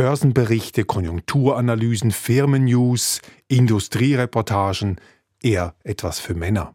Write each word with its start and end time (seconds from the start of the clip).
Börsenberichte, 0.00 0.84
Konjunkturanalysen, 0.84 2.10
Firmennews, 2.10 3.20
Industriereportagen, 3.48 4.96
eher 5.42 5.74
etwas 5.84 6.18
für 6.18 6.32
Männer. 6.32 6.74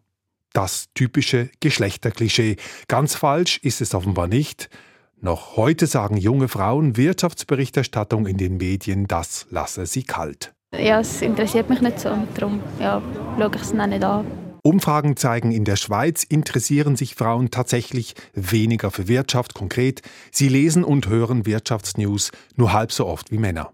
Das 0.53 0.89
typische 0.93 1.49
Geschlechterklischee. 1.59 2.57
Ganz 2.87 3.15
falsch 3.15 3.57
ist 3.63 3.81
es 3.81 3.95
offenbar 3.95 4.27
nicht. 4.27 4.69
Noch 5.19 5.57
heute 5.57 5.87
sagen 5.87 6.17
junge 6.17 6.49
Frauen, 6.49 6.97
Wirtschaftsberichterstattung 6.97 8.27
in 8.27 8.37
den 8.37 8.57
Medien, 8.57 9.07
das 9.07 9.47
lasse 9.49 9.87
sie 9.87 10.03
kalt. 10.03 10.53
Ja, 10.77 10.99
es 10.99 11.23
interessiert 11.23 11.67
mich 11.67 11.81
nicht 11.81 11.99
so. 11.99 12.15
Darum 12.35 12.59
ja, 12.79 13.01
schaue 13.39 13.51
ich 13.55 13.61
es 13.63 13.73
nicht 13.73 14.03
an. 14.03 14.44
Umfragen 14.65 15.15
zeigen, 15.15 15.51
in 15.51 15.63
der 15.63 15.75
Schweiz 15.75 16.23
interessieren 16.23 16.95
sich 16.95 17.13
Frauen 17.13 17.51
tatsächlich 17.51 18.15
weniger 18.33 18.89
für 18.89 19.07
Wirtschaft. 19.07 19.53
Konkret, 19.53 20.01
sie 20.31 20.49
lesen 20.49 20.83
und 20.83 21.07
hören 21.07 21.45
Wirtschaftsnews 21.45 22.31
nur 22.55 22.73
halb 22.73 22.91
so 22.91 23.05
oft 23.05 23.31
wie 23.31 23.37
Männer. 23.37 23.73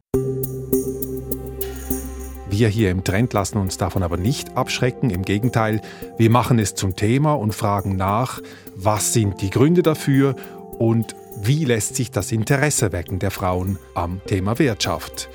Wir 2.49 2.67
hier 2.67 2.91
im 2.91 3.05
Trend 3.05 3.31
lassen 3.31 3.57
uns 3.57 3.77
davon 3.77 4.03
aber 4.03 4.17
nicht 4.17 4.57
abschrecken. 4.57 5.11
Im 5.11 5.23
Gegenteil, 5.23 5.79
wir 6.17 6.29
machen 6.29 6.59
es 6.59 6.75
zum 6.75 6.97
Thema 6.97 7.35
und 7.35 7.55
fragen 7.55 7.95
nach, 7.95 8.41
was 8.75 9.13
sind 9.13 9.39
die 9.39 9.49
Gründe 9.49 9.83
dafür 9.83 10.35
und 10.77 11.15
wie 11.41 11.63
lässt 11.63 11.95
sich 11.95 12.11
das 12.11 12.33
Interesse 12.33 12.91
wecken 12.91 13.17
der 13.17 13.31
Frauen 13.31 13.79
am 13.93 14.19
Thema 14.27 14.59
Wirtschaft. 14.59 15.29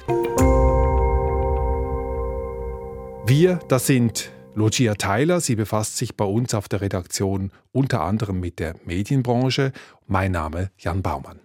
Wir, 3.25 3.59
das 3.69 3.87
sind 3.87 4.36
Lucia 4.57 4.95
Tyler, 4.95 5.43
sie 5.43 5.55
befasst 5.55 5.99
sich 5.99 6.17
bei 6.17 6.25
uns 6.25 6.55
auf 6.55 6.67
der 6.67 6.81
Redaktion 6.81 7.53
unter 7.73 8.01
anderem 8.01 8.41
mit 8.41 8.59
der 8.59 8.75
Medienbranche. 8.87 9.71
Mein 10.07 10.33
Name 10.33 10.71
Jan 10.79 11.03
Baumann. 11.03 11.41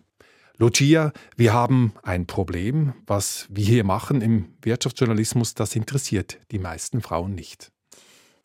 Lucia, 0.57 1.11
wir 1.35 1.51
haben 1.51 1.91
ein 2.03 2.25
Problem. 2.25 2.93
Was 3.07 3.47
wir 3.49 3.65
hier 3.65 3.84
machen 3.84 4.21
im 4.21 4.53
Wirtschaftsjournalismus, 4.61 5.55
das 5.55 5.75
interessiert 5.75 6.39
die 6.51 6.59
meisten 6.59 7.01
Frauen 7.01 7.35
nicht. 7.35 7.73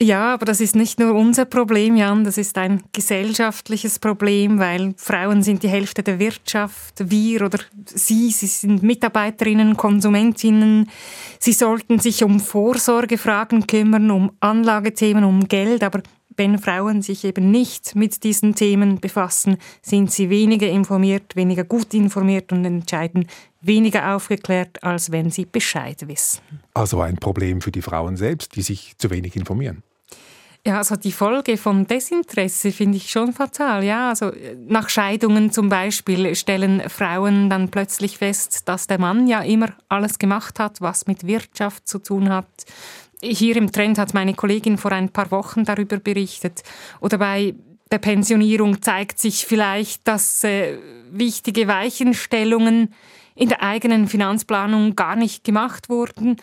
Ja, 0.01 0.35
aber 0.35 0.45
das 0.45 0.61
ist 0.61 0.77
nicht 0.77 1.01
nur 1.01 1.15
unser 1.15 1.47
Problem, 1.47 1.97
Jan, 1.97 2.23
das 2.23 2.37
ist 2.37 2.59
ein 2.59 2.83
gesellschaftliches 2.93 3.99
Problem, 3.99 4.59
weil 4.59 4.93
Frauen 4.99 5.43
sind 5.43 5.63
die 5.63 5.71
Hälfte 5.71 6.03
der 6.03 6.19
Wirtschaft, 6.19 7.11
wir 7.11 7.41
oder 7.41 7.61
sie, 7.87 8.31
sie 8.31 8.47
sind 8.47 8.83
Mitarbeiterinnen, 8.83 9.75
Konsumentinnen, 9.79 10.91
sie 11.39 11.55
sollten 11.55 11.99
sich 11.99 12.23
um 12.23 12.41
Vorsorgefragen 12.41 13.67
kümmern, 13.67 14.11
um 14.11 14.33
Anlagethemen, 14.41 15.25
um 15.25 15.49
Geld, 15.49 15.83
aber 15.83 16.03
wenn 16.37 16.59
Frauen 16.59 17.03
sich 17.03 17.25
eben 17.25 17.51
nicht 17.51 17.95
mit 17.95 18.25
diesen 18.25 18.55
Themen 18.55 19.01
befassen, 19.01 19.57
sind 19.83 20.13
sie 20.13 20.31
weniger 20.31 20.69
informiert, 20.69 21.37
weniger 21.37 21.65
gut 21.65 21.95
informiert 21.95 22.53
und 22.53 22.65
entscheiden 22.65 23.27
weniger 23.61 24.15
aufgeklärt, 24.15 24.83
als 24.83 25.11
wenn 25.11 25.31
sie 25.31 25.45
Bescheid 25.45 26.07
wissen. 26.09 26.41
Also 26.75 27.01
ein 27.01 27.17
Problem 27.17 27.61
für 27.61 27.73
die 27.73 27.83
Frauen 27.83 28.17
selbst, 28.17 28.55
die 28.57 28.63
sich 28.63 28.97
zu 28.99 29.11
wenig 29.11 29.37
informieren. 29.37 29.83
Ja, 30.67 30.79
also 30.79 30.97
die 30.97 31.13
Folge 31.13 31.57
von 31.59 31.87
Desinteresse 31.87 32.73
finde 32.73 32.97
ich 32.97 33.09
schon 33.09 33.33
fatal. 33.33 33.85
Ja, 33.85 34.09
also 34.09 34.33
nach 34.67 34.89
Scheidungen 34.89 35.53
zum 35.53 35.69
Beispiel 35.69 36.35
stellen 36.35 36.83
Frauen 36.91 37.49
dann 37.49 37.69
plötzlich 37.69 38.19
fest, 38.19 38.63
dass 38.69 38.89
der 38.89 38.99
Mann 38.99 39.29
ja 39.29 39.43
immer 39.43 39.69
alles 39.89 40.19
gemacht 40.19 40.59
hat, 40.59 40.81
was 40.81 41.07
mit 41.07 41.25
Wirtschaft 41.25 41.87
zu 41.87 42.01
tun 42.01 42.31
hat, 42.31 42.49
hier 43.23 43.57
im 43.57 43.73
Trend 43.73 43.99
hat 43.99 44.15
meine 44.15 44.35
Kollegin 44.35 44.79
vor 44.79 44.93
ein 44.93 45.11
paar 45.11 45.31
Wochen 45.31 45.65
darüber 45.65 45.99
berichtet. 45.99 46.63
Oder 47.01 47.19
bei 47.19 47.55
der 47.91 47.99
Pensionierung 47.99 48.83
zeigt 48.83 49.19
sich 49.19 49.47
vielleicht, 49.47 50.07
dass 50.09 50.43
äh, 50.45 50.79
wichtige 51.11 51.69
Weichenstellungen 51.69 52.93
in 53.35 53.49
der 53.49 53.63
eigenen 53.63 54.09
Finanzplanung 54.09 54.97
gar 54.97 55.15
nicht 55.15 55.45
gemacht 55.45 55.89
wurden. 55.89 56.37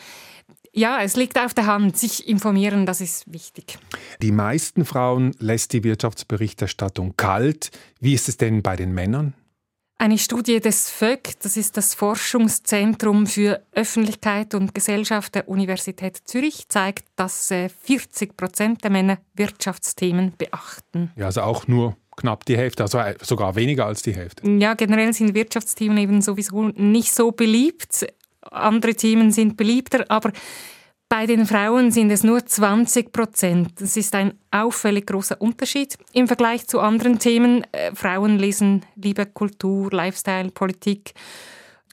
Ja, 0.75 1.01
es 1.03 1.15
liegt 1.15 1.37
auf 1.37 1.53
der 1.53 1.67
Hand, 1.67 1.97
sich 1.97 2.27
informieren, 2.27 2.85
das 2.85 3.01
ist 3.01 3.31
wichtig. 3.31 3.77
Die 4.21 4.31
meisten 4.31 4.85
Frauen 4.85 5.35
lässt 5.37 5.73
die 5.73 5.83
Wirtschaftsberichterstattung 5.83 7.15
kalt. 7.15 7.69
Wie 7.99 8.13
ist 8.13 8.27
es 8.27 8.37
denn 8.37 8.63
bei 8.63 8.75
den 8.75 8.91
Männern? 8.91 9.33
Eine 10.03 10.17
Studie 10.17 10.59
des 10.59 10.89
FÖG, 10.89 11.39
das 11.43 11.55
ist 11.55 11.77
das 11.77 11.95
Forschungszentrum 11.95 13.25
für 13.25 13.61
Öffentlichkeit 13.71 14.53
und 14.53 14.75
Gesellschaft 14.75 15.33
der 15.33 15.47
Universität 15.47 16.17
Zürich, 16.25 16.67
zeigt, 16.67 17.05
dass 17.15 17.47
40 17.47 18.31
äh, 18.31 18.33
Prozent 18.33 18.83
der 18.83 18.91
Männer 18.91 19.19
Wirtschaftsthemen 19.35 20.33
beachten. 20.37 21.13
Ja, 21.15 21.27
also 21.27 21.43
auch 21.43 21.69
nur 21.69 21.95
knapp 22.17 22.43
die 22.43 22.57
Hälfte, 22.57 22.83
also 22.83 22.99
sogar 23.21 23.55
weniger 23.55 23.85
als 23.85 24.01
die 24.01 24.13
Hälfte. 24.13 24.45
Ja, 24.45 24.73
generell 24.73 25.13
sind 25.13 25.35
Wirtschaftsthemen 25.35 25.97
eben 25.97 26.21
sowieso 26.21 26.63
nicht 26.75 27.13
so 27.13 27.31
beliebt. 27.31 28.05
Andere 28.41 28.95
Themen 28.95 29.31
sind 29.31 29.55
beliebter, 29.55 30.03
aber 30.09 30.33
bei 31.13 31.27
den 31.27 31.45
Frauen 31.45 31.91
sind 31.91 32.09
es 32.09 32.23
nur 32.23 32.43
20 32.43 33.11
Prozent. 33.11 33.79
Das 33.79 33.95
ist 33.97 34.15
ein 34.15 34.33
auffällig 34.49 35.05
großer 35.05 35.39
Unterschied 35.39 35.95
im 36.11 36.25
Vergleich 36.25 36.65
zu 36.65 36.79
anderen 36.79 37.19
Themen. 37.19 37.63
Äh, 37.71 37.93
Frauen 37.93 38.39
lesen 38.39 38.83
lieber 38.95 39.27
Kultur, 39.27 39.91
Lifestyle, 39.91 40.49
Politik. 40.49 41.13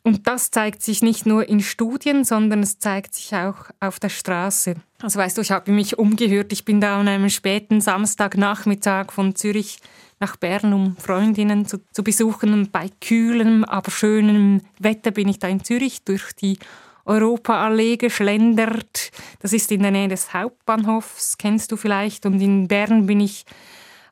Und 0.04 0.26
das 0.26 0.50
zeigt 0.50 0.82
sich 0.82 1.02
nicht 1.02 1.26
nur 1.26 1.46
in 1.46 1.60
Studien, 1.60 2.24
sondern 2.24 2.62
es 2.62 2.78
zeigt 2.78 3.12
sich 3.12 3.34
auch 3.34 3.56
auf 3.78 4.00
der 4.00 4.08
Straße. 4.08 4.76
Also 5.02 5.18
weißt 5.18 5.36
du, 5.36 5.42
ich 5.42 5.50
habe 5.50 5.70
mich 5.70 5.98
umgehört. 5.98 6.50
Ich 6.54 6.64
bin 6.64 6.80
da 6.80 6.98
an 6.98 7.06
einem 7.06 7.28
späten 7.28 7.82
Samstagnachmittag 7.82 9.12
von 9.12 9.36
Zürich 9.36 9.80
nach 10.18 10.36
Bern, 10.36 10.72
um 10.72 10.96
Freundinnen 10.96 11.66
zu, 11.66 11.76
zu 11.92 12.02
besuchen. 12.02 12.54
Und 12.54 12.72
bei 12.72 12.88
kühlem, 13.02 13.66
aber 13.66 13.90
schönem 13.90 14.62
Wetter 14.78 15.10
bin 15.10 15.28
ich 15.28 15.38
da 15.38 15.48
in 15.48 15.62
Zürich 15.62 16.04
durch 16.04 16.32
die 16.32 16.58
Europaallee 17.04 17.96
geschlendert. 17.96 19.10
Das 19.40 19.52
ist 19.52 19.70
in 19.72 19.82
der 19.82 19.90
Nähe 19.90 20.08
des 20.08 20.32
Hauptbahnhofs, 20.32 21.38
kennst 21.38 21.72
du 21.72 21.76
vielleicht. 21.76 22.26
Und 22.26 22.40
in 22.40 22.68
Bern 22.68 23.06
bin 23.06 23.20
ich 23.20 23.44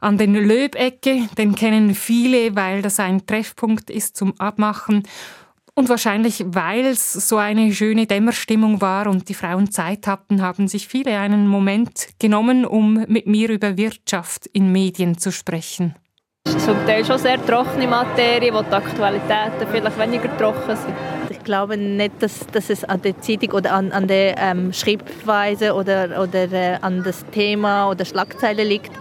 an 0.00 0.18
den 0.18 0.34
Löbecke. 0.34 1.28
Den 1.36 1.54
kennen 1.54 1.94
viele, 1.94 2.54
weil 2.56 2.82
das 2.82 3.00
ein 3.00 3.26
Treffpunkt 3.26 3.90
ist 3.90 4.16
zum 4.16 4.38
Abmachen. 4.40 5.02
Und 5.74 5.88
wahrscheinlich, 5.88 6.44
weil 6.48 6.86
es 6.86 7.12
so 7.12 7.36
eine 7.36 7.72
schöne 7.72 8.06
Dämmerstimmung 8.06 8.80
war 8.80 9.06
und 9.06 9.28
die 9.28 9.34
Frauen 9.34 9.70
Zeit 9.70 10.08
hatten, 10.08 10.42
haben 10.42 10.66
sich 10.66 10.88
viele 10.88 11.16
einen 11.20 11.46
Moment 11.46 12.08
genommen, 12.18 12.64
um 12.64 13.04
mit 13.06 13.28
mir 13.28 13.48
über 13.48 13.76
Wirtschaft 13.76 14.46
in 14.46 14.72
Medien 14.72 15.18
zu 15.18 15.30
sprechen. 15.30 15.94
Zum 16.44 16.84
Teil 16.84 17.04
schon 17.04 17.18
sehr 17.18 17.44
trockene 17.46 17.86
Materie, 17.86 18.52
wo 18.52 18.62
die 18.62 18.72
Aktualitäten 18.72 19.68
vielleicht 19.70 19.98
weniger 19.98 20.36
trocken 20.36 20.76
sind 20.76 21.17
glaube 21.48 21.78
nicht, 21.78 22.12
dass, 22.20 22.46
dass 22.52 22.68
es 22.68 22.84
an 22.84 23.00
der 23.00 23.18
Zeitung 23.22 23.52
oder 23.52 23.72
an, 23.72 23.90
an 23.90 24.06
der 24.06 24.36
ähm, 24.36 24.70
Schreibweise 24.70 25.72
oder, 25.72 26.22
oder 26.22 26.52
äh, 26.52 26.78
an 26.82 27.02
das 27.02 27.24
Thema 27.32 27.88
oder 27.88 28.04
Schlagzeile 28.04 28.64
liegt, 28.64 28.92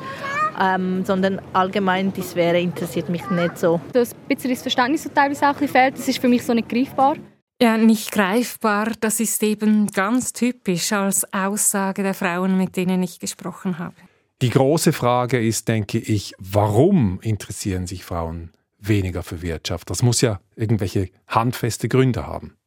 ähm, 0.57 1.03
sondern 1.03 1.41
allgemein 1.51 2.13
die 2.13 2.21
Sphäre 2.21 2.57
interessiert 2.57 3.09
mich 3.09 3.29
nicht 3.29 3.57
so. 3.57 3.81
Das 3.91 4.13
bisschen 4.13 4.51
das 4.51 4.61
Verständnis 4.61 5.03
so 5.03 5.09
teilweise 5.09 5.49
auch 5.49 5.57
fehlt, 5.57 5.97
das 5.97 6.07
ist 6.07 6.19
für 6.19 6.29
mich 6.29 6.43
so 6.45 6.53
nicht 6.53 6.69
greifbar. 6.69 7.17
Ja, 7.61 7.75
nicht 7.75 8.13
greifbar, 8.13 8.93
das 9.01 9.19
ist 9.19 9.43
eben 9.43 9.87
ganz 9.87 10.31
typisch 10.31 10.93
als 10.93 11.25
Aussage 11.33 12.01
der 12.01 12.13
Frauen, 12.13 12.57
mit 12.57 12.77
denen 12.77 13.03
ich 13.03 13.19
gesprochen 13.19 13.77
habe. 13.77 13.95
Die 14.41 14.51
große 14.51 14.93
Frage 14.93 15.45
ist, 15.45 15.67
denke 15.67 15.97
ich, 15.97 16.33
warum 16.39 17.19
interessieren 17.21 17.87
sich 17.87 18.05
Frauen 18.05 18.51
weniger 18.79 19.23
für 19.23 19.41
Wirtschaft. 19.41 19.89
Das 19.89 20.01
muss 20.01 20.21
ja 20.21 20.39
irgendwelche 20.55 21.09
handfeste 21.27 21.87
Gründe 21.87 22.25
haben. 22.25 22.57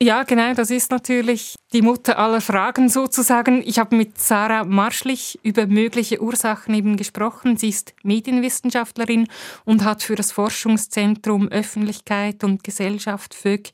Ja, 0.00 0.22
genau, 0.22 0.54
das 0.54 0.70
ist 0.70 0.92
natürlich 0.92 1.56
die 1.72 1.82
Mutter 1.82 2.20
aller 2.20 2.40
Fragen 2.40 2.88
sozusagen. 2.88 3.62
Ich 3.66 3.80
habe 3.80 3.96
mit 3.96 4.16
Sarah 4.16 4.64
Marschlich 4.64 5.40
über 5.42 5.66
mögliche 5.66 6.22
Ursachen 6.22 6.72
eben 6.72 6.96
gesprochen. 6.96 7.56
Sie 7.56 7.70
ist 7.70 7.94
Medienwissenschaftlerin 8.04 9.26
und 9.64 9.84
hat 9.84 10.04
für 10.04 10.14
das 10.14 10.30
Forschungszentrum 10.30 11.48
Öffentlichkeit 11.48 12.44
und 12.44 12.62
Gesellschaft 12.62 13.34
FÖG 13.34 13.72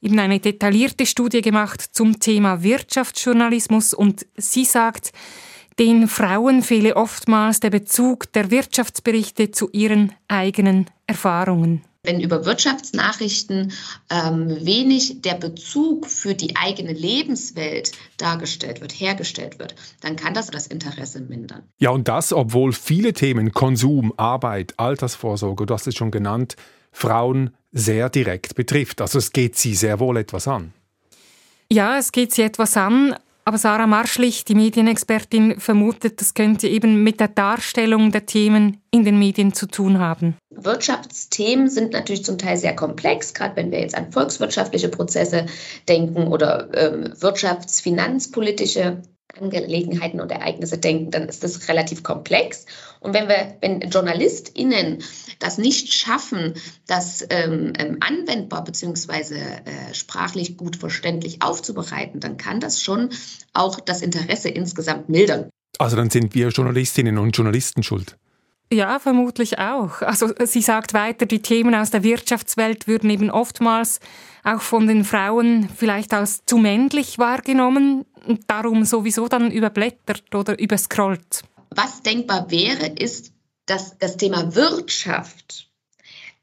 eben 0.00 0.20
eine 0.20 0.38
detaillierte 0.38 1.04
Studie 1.04 1.40
gemacht 1.40 1.80
zum 1.80 2.20
Thema 2.20 2.62
Wirtschaftsjournalismus 2.62 3.92
und 3.92 4.24
sie 4.36 4.64
sagt, 4.64 5.10
den 5.78 6.08
Frauen 6.08 6.62
fehle 6.62 6.96
oftmals 6.96 7.60
der 7.60 7.70
Bezug 7.70 8.32
der 8.32 8.50
Wirtschaftsberichte 8.50 9.50
zu 9.50 9.68
ihren 9.72 10.12
eigenen 10.28 10.86
Erfahrungen. 11.06 11.82
Wenn 12.02 12.20
über 12.20 12.44
Wirtschaftsnachrichten 12.46 13.72
ähm, 14.10 14.64
wenig 14.64 15.22
der 15.22 15.34
Bezug 15.34 16.06
für 16.06 16.34
die 16.34 16.54
eigene 16.56 16.92
Lebenswelt 16.92 17.92
dargestellt 18.16 18.80
wird, 18.80 18.92
hergestellt 18.92 19.58
wird, 19.58 19.74
dann 20.00 20.14
kann 20.14 20.32
das 20.32 20.46
das 20.46 20.68
Interesse 20.68 21.20
mindern. 21.20 21.64
Ja, 21.78 21.90
und 21.90 22.06
das, 22.06 22.32
obwohl 22.32 22.72
viele 22.72 23.12
Themen 23.12 23.52
Konsum, 23.52 24.14
Arbeit, 24.16 24.74
Altersvorsorge, 24.76 25.66
du 25.66 25.74
hast 25.74 25.88
es 25.88 25.96
schon 25.96 26.12
genannt, 26.12 26.54
Frauen 26.92 27.50
sehr 27.72 28.08
direkt 28.08 28.54
betrifft. 28.54 29.00
Also 29.00 29.18
es 29.18 29.32
geht 29.32 29.56
sie 29.56 29.74
sehr 29.74 29.98
wohl 29.98 30.16
etwas 30.16 30.46
an. 30.46 30.72
Ja, 31.70 31.98
es 31.98 32.12
geht 32.12 32.32
sie 32.32 32.42
etwas 32.42 32.76
an, 32.76 33.16
Aber 33.48 33.58
Sarah 33.58 33.86
Marschlich, 33.86 34.44
die 34.44 34.56
Medienexpertin, 34.56 35.60
vermutet, 35.60 36.20
das 36.20 36.34
könnte 36.34 36.66
eben 36.66 37.04
mit 37.04 37.20
der 37.20 37.28
Darstellung 37.28 38.10
der 38.10 38.26
Themen 38.26 38.82
in 38.90 39.04
den 39.04 39.20
Medien 39.20 39.54
zu 39.54 39.68
tun 39.68 40.00
haben. 40.00 40.34
Wirtschaftsthemen 40.50 41.70
sind 41.70 41.92
natürlich 41.92 42.24
zum 42.24 42.38
Teil 42.38 42.56
sehr 42.56 42.74
komplex, 42.74 43.34
gerade 43.34 43.54
wenn 43.54 43.70
wir 43.70 43.78
jetzt 43.78 43.94
an 43.94 44.10
volkswirtschaftliche 44.10 44.88
Prozesse 44.88 45.46
denken 45.88 46.26
oder 46.26 46.70
ähm, 46.74 47.12
wirtschafts-, 47.12 47.80
finanzpolitische 47.80 49.02
Angelegenheiten 49.40 50.20
und 50.20 50.30
Ereignisse 50.30 50.78
denken, 50.78 51.10
dann 51.10 51.28
ist 51.28 51.44
das 51.44 51.68
relativ 51.68 52.02
komplex. 52.02 52.66
Und 53.00 53.14
wenn 53.14 53.28
wir, 53.28 53.56
wenn 53.60 53.80
JournalistInnen 53.80 55.02
das 55.38 55.58
nicht 55.58 55.92
schaffen, 55.92 56.54
das 56.86 57.26
ähm, 57.30 57.72
ähm 57.78 57.98
anwendbar 58.00 58.64
bzw. 58.64 59.34
Äh, 59.34 59.94
sprachlich 59.94 60.56
gut 60.56 60.76
verständlich 60.76 61.42
aufzubereiten, 61.42 62.20
dann 62.20 62.36
kann 62.36 62.60
das 62.60 62.82
schon 62.82 63.10
auch 63.52 63.80
das 63.80 64.02
Interesse 64.02 64.48
insgesamt 64.48 65.08
mildern. 65.08 65.50
Also 65.78 65.96
dann 65.96 66.10
sind 66.10 66.34
wir 66.34 66.48
Journalistinnen 66.48 67.18
und 67.18 67.36
Journalisten 67.36 67.82
schuld. 67.82 68.16
Ja, 68.72 68.98
vermutlich 68.98 69.58
auch. 69.58 70.02
Also 70.02 70.32
sie 70.44 70.60
sagt 70.60 70.92
weiter, 70.92 71.24
die 71.26 71.40
Themen 71.40 71.74
aus 71.74 71.90
der 71.90 72.02
Wirtschaftswelt 72.02 72.88
würden 72.88 73.10
eben 73.10 73.30
oftmals 73.30 74.00
auch 74.42 74.60
von 74.60 74.88
den 74.88 75.04
Frauen 75.04 75.68
vielleicht 75.68 76.12
als 76.12 76.44
zu 76.46 76.58
männlich 76.58 77.18
wahrgenommen 77.18 78.06
und 78.26 78.50
darum 78.50 78.84
sowieso 78.84 79.28
dann 79.28 79.52
überblättert 79.52 80.34
oder 80.34 80.58
überscrollt. 80.58 81.42
Was 81.70 82.02
denkbar 82.02 82.50
wäre, 82.50 82.86
ist, 82.86 83.32
dass 83.66 83.98
das 83.98 84.16
Thema 84.16 84.54
Wirtschaft 84.54 85.70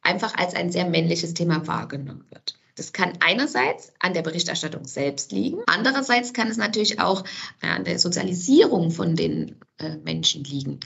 einfach 0.01 0.35
als 0.35 0.53
ein 0.53 0.71
sehr 0.71 0.85
männliches 0.85 1.33
Thema 1.33 1.65
wahrgenommen 1.67 2.25
wird. 2.29 2.57
Das 2.75 2.91
kann 2.91 3.13
einerseits 3.19 3.93
an 3.99 4.13
der 4.13 4.23
Berichterstattung 4.23 4.85
selbst 4.85 5.31
liegen, 5.31 5.59
andererseits 5.67 6.33
kann 6.33 6.47
es 6.47 6.57
natürlich 6.57 6.99
auch 6.99 7.23
an 7.61 7.83
der 7.83 7.99
Sozialisierung 7.99 8.91
von 8.91 9.15
den 9.15 9.59
äh, 9.77 9.97
Menschen 9.97 10.43
liegen. 10.43 10.79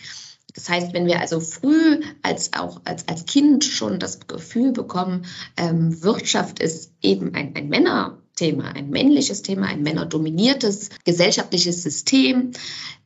Das 0.57 0.69
heißt, 0.69 0.91
wenn 0.91 1.05
wir 1.05 1.21
also 1.21 1.39
früh 1.39 2.01
als 2.23 2.53
auch 2.53 2.81
als, 2.83 3.07
als 3.07 3.27
Kind 3.27 3.63
schon 3.63 3.99
das 3.99 4.21
Gefühl 4.25 4.71
bekommen, 4.71 5.27
ähm, 5.55 6.01
Wirtschaft 6.01 6.57
ist 6.57 6.93
eben 7.03 7.35
ein, 7.35 7.55
ein 7.55 7.69
Männerthema, 7.69 8.71
ein 8.71 8.89
männliches 8.89 9.43
Thema, 9.43 9.67
ein 9.67 9.83
männerdominiertes 9.83 10.89
gesellschaftliches 11.05 11.83
System, 11.83 12.53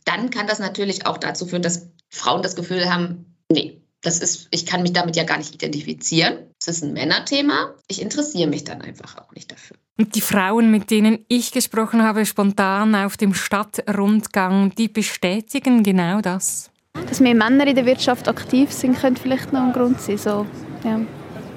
dann 0.05 0.29
kann 0.29 0.47
das 0.47 0.59
natürlich 0.59 1.05
auch 1.05 1.17
dazu 1.17 1.45
führen, 1.45 1.61
dass 1.61 1.89
Frauen 2.07 2.41
das 2.41 2.55
Gefühl 2.55 2.89
haben, 2.89 3.35
nee, 3.51 3.81
das 3.99 4.19
ist, 4.19 4.47
ich 4.51 4.65
kann 4.65 4.81
mich 4.81 4.93
damit 4.93 5.17
ja 5.17 5.25
gar 5.25 5.37
nicht 5.37 5.53
identifizieren. 5.53 6.37
Es 6.57 6.69
ist 6.69 6.83
ein 6.83 6.93
Männerthema. 6.93 7.75
Ich 7.87 8.01
interessiere 8.01 8.49
mich 8.49 8.63
dann 8.63 8.81
einfach 8.81 9.17
auch 9.17 9.33
nicht 9.33 9.51
dafür. 9.51 9.75
Und 9.99 10.15
die 10.15 10.21
Frauen, 10.21 10.71
mit 10.71 10.89
denen 10.89 11.25
ich 11.27 11.51
gesprochen 11.51 12.01
habe, 12.01 12.25
spontan 12.25 12.95
auf 12.95 13.17
dem 13.17 13.33
Stadtrundgang, 13.33 14.73
die 14.75 14.87
bestätigen 14.87 15.83
genau 15.83 16.21
das. 16.21 16.70
Dass 17.11 17.19
mehr 17.19 17.35
Männer 17.35 17.67
in 17.67 17.75
der 17.75 17.85
Wirtschaft 17.85 18.29
aktiv 18.29 18.71
sind, 18.71 18.97
könnte 18.97 19.21
vielleicht 19.21 19.51
noch 19.51 19.63
ein 19.63 19.73
Grund 19.73 19.99
sein. 19.99 20.17
So, 20.17 20.45
ja. 20.85 21.01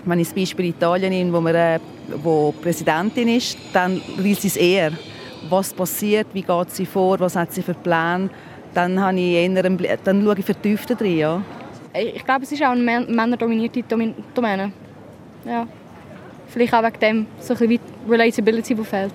Wenn 0.05 0.19
ich 0.19 0.27
das 0.27 0.35
Beispiel 0.35 0.67
Italien 0.67 1.11
nehme, 1.11 1.33
wo, 1.33 1.41
man, 1.41 1.55
äh, 1.55 1.79
wo 2.23 2.53
Präsidentin 2.53 3.29
ist, 3.29 3.57
dann 3.73 4.03
will 4.17 4.37
sie 4.37 4.49
es 4.49 4.57
eher. 4.57 4.91
Was 5.49 5.73
passiert, 5.73 6.27
wie 6.33 6.43
geht 6.43 6.71
sie 6.71 6.87
vor, 6.87 7.21
was 7.21 7.37
hat 7.37 7.53
sie 7.53 7.63
für 7.63 7.75
Pläne, 7.75 8.31
dann, 8.75 9.01
habe 9.01 9.17
ich 9.17 9.33
eher 9.35 9.45
einen, 9.45 9.79
dann 10.03 10.25
schaue 10.25 10.39
ich 10.39 10.45
vertiefter 10.45 10.97
drin. 10.97 11.19
Ja. 11.19 11.43
Ich 11.95 12.25
glaube, 12.25 12.43
es 12.43 12.51
ist 12.51 12.63
auch 12.63 12.73
eine 12.73 13.07
männerdominierte 13.07 13.85
Domäne. 13.85 14.73
Ja. 15.47 15.69
Vielleicht 16.49 16.75
auch 16.75 16.83
wegen 16.83 16.99
dem 16.99 17.27
so 17.39 17.55
ein 17.55 17.59
bisschen 17.61 17.81
Relatability, 18.09 18.75
die 18.75 18.85
fehlt. 18.85 19.15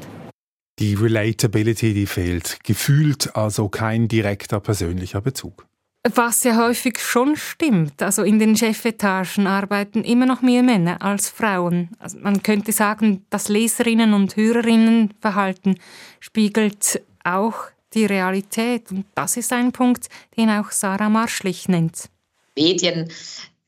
Die 0.80 0.94
Relatability, 0.94 1.94
die 1.94 2.06
fehlt. 2.06 2.60
Gefühlt 2.63 3.36
also 3.36 3.68
kein 3.68 4.07
direkter 4.07 4.62
persönlicher 4.62 5.19
Bezug. 5.19 5.69
Was 6.04 6.46
ja 6.46 6.56
häufig 6.56 7.00
schon 7.00 7.36
stimmt. 7.36 8.01
Also 8.01 8.24
in 8.24 8.40
den 8.40 8.56
Chefetagen 8.56 9.48
arbeiten 9.48 10.04
immer 10.04 10.25
noch 10.25 10.42
mehr 10.42 10.63
Männer 10.63 11.01
als 11.01 11.30
Frauen. 11.30 11.90
Also 12.00 12.18
man 12.19 12.42
könnte 12.42 12.72
sagen, 12.72 13.25
das 13.30 13.50
Leserinnen- 13.50 14.13
und 14.13 14.38
Hörerinnenverhalten 14.38 15.78
spiegelt 16.22 17.01
auch 17.25 17.66
die 17.94 18.06
Realität. 18.06 18.92
Und 18.92 19.06
das 19.13 19.36
ist 19.36 19.51
ein 19.51 19.74
Punkt, 19.74 20.07
den 20.38 20.50
auch 20.50 20.72
Sarah 20.72 21.10
Marschlich 21.10 21.68
nennt. 21.68 22.10
Medien 22.56 23.12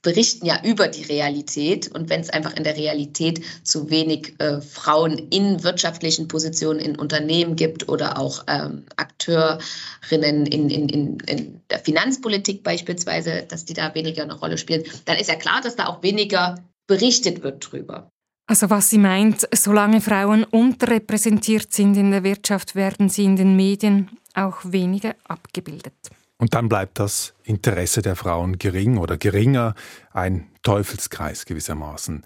berichten 0.01 0.45
ja 0.45 0.59
über 0.63 0.87
die 0.87 1.03
Realität. 1.03 1.89
Und 1.93 2.09
wenn 2.09 2.21
es 2.21 2.29
einfach 2.29 2.55
in 2.55 2.63
der 2.63 2.77
Realität 2.77 3.41
zu 3.63 3.89
wenig 3.89 4.35
äh, 4.39 4.61
Frauen 4.61 5.17
in 5.29 5.63
wirtschaftlichen 5.63 6.27
Positionen 6.27 6.79
in 6.79 6.97
Unternehmen 6.97 7.55
gibt 7.55 7.89
oder 7.89 8.17
auch 8.17 8.43
ähm, 8.47 8.85
Akteurinnen 8.95 10.45
in, 10.45 10.69
in, 10.69 10.89
in, 10.89 11.19
in 11.19 11.61
der 11.69 11.79
Finanzpolitik 11.79 12.63
beispielsweise, 12.63 13.43
dass 13.47 13.65
die 13.65 13.73
da 13.73 13.93
weniger 13.93 14.23
eine 14.23 14.33
Rolle 14.33 14.57
spielen, 14.57 14.83
dann 15.05 15.17
ist 15.17 15.29
ja 15.29 15.35
klar, 15.35 15.61
dass 15.61 15.75
da 15.75 15.87
auch 15.87 16.01
weniger 16.03 16.55
berichtet 16.87 17.43
wird 17.43 17.71
drüber. 17.71 18.09
Also 18.47 18.69
was 18.69 18.89
sie 18.89 18.97
meint, 18.97 19.47
solange 19.53 20.01
Frauen 20.01 20.43
unterrepräsentiert 20.43 21.71
sind 21.71 21.95
in 21.95 22.11
der 22.11 22.23
Wirtschaft, 22.23 22.75
werden 22.75 23.07
sie 23.07 23.23
in 23.23 23.37
den 23.37 23.55
Medien 23.55 24.09
auch 24.33 24.57
weniger 24.63 25.15
abgebildet. 25.25 25.93
Und 26.41 26.55
dann 26.55 26.69
bleibt 26.69 26.97
das 26.97 27.35
Interesse 27.43 28.01
der 28.01 28.15
Frauen 28.15 28.57
gering 28.57 28.97
oder 28.97 29.15
geringer, 29.15 29.75
ein 30.11 30.47
Teufelskreis 30.63 31.45
gewissermaßen. 31.45 32.23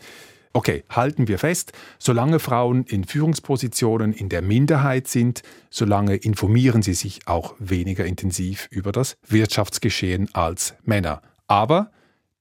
Okay, 0.53 0.85
halten 0.89 1.27
wir 1.27 1.37
fest, 1.37 1.73
solange 1.99 2.39
Frauen 2.39 2.85
in 2.85 3.03
Führungspositionen 3.03 4.13
in 4.13 4.29
der 4.29 4.41
Minderheit 4.41 5.09
sind, 5.09 5.41
solange 5.69 6.15
informieren 6.15 6.81
sie 6.81 6.93
sich 6.93 7.27
auch 7.27 7.55
weniger 7.59 8.05
intensiv 8.05 8.69
über 8.71 8.93
das 8.93 9.17
Wirtschaftsgeschehen 9.27 10.29
als 10.33 10.75
Männer. 10.85 11.21
Aber 11.47 11.91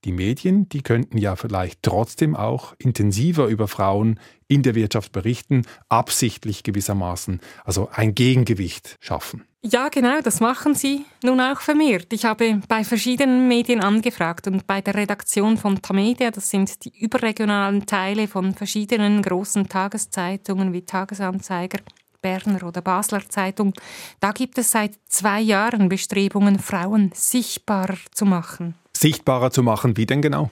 die 0.05 0.13
Medien, 0.13 0.69
die 0.69 0.83
könnten 0.83 1.19
ja 1.19 1.37
vielleicht 1.37 1.83
trotzdem 1.83 2.37
auch 2.37 2.75
intensiver 2.79 3.47
über 3.47 3.69
Frauen 3.69 4.21
in 4.49 4.63
der 4.63 4.75
Wirtschaft 4.75 5.13
berichten, 5.13 5.63
absichtlich 5.89 6.63
gewissermaßen, 6.63 7.41
also 7.65 7.89
ein 7.93 8.15
Gegengewicht 8.15 8.97
schaffen. 9.01 9.45
Ja, 9.63 9.89
genau, 9.89 10.21
das 10.21 10.41
machen 10.41 10.75
sie 10.75 11.07
nun 11.23 11.41
auch 11.41 11.61
vermehrt. 11.61 12.13
Ich 12.13 12.27
habe 12.27 12.61
bei 12.69 12.85
verschiedenen 12.85 13.49
Medien 13.49 13.81
angefragt 13.81 14.47
und 14.47 14.67
bei 14.67 14.83
der 14.83 14.95
Redaktion 14.95 15.57
von 15.57 15.81
Tamedia, 15.81 16.31
das 16.31 16.51
sind 16.51 16.85
die 16.85 16.93
überregionalen 16.99 17.87
Teile 17.87 18.29
von 18.29 18.55
verschiedenen 18.55 19.23
großen 19.23 19.67
Tageszeitungen 19.67 20.75
wie 20.75 20.83
Tagesanzeiger, 20.83 21.79
Berner 22.21 22.63
oder 22.65 22.83
Basler 22.83 23.27
Zeitung, 23.29 23.73
da 24.21 24.33
gibt 24.33 24.59
es 24.59 24.71
seit 24.71 24.99
zwei 25.07 25.41
Jahren 25.41 25.89
Bestrebungen, 25.89 26.59
Frauen 26.59 27.11
sichtbarer 27.15 27.97
zu 28.13 28.27
machen. 28.27 28.75
Sichtbarer 29.05 29.51
zu 29.51 29.63
machen, 29.63 29.99
wie 29.99 30.07
denn 30.07 30.23
genau? 30.23 30.49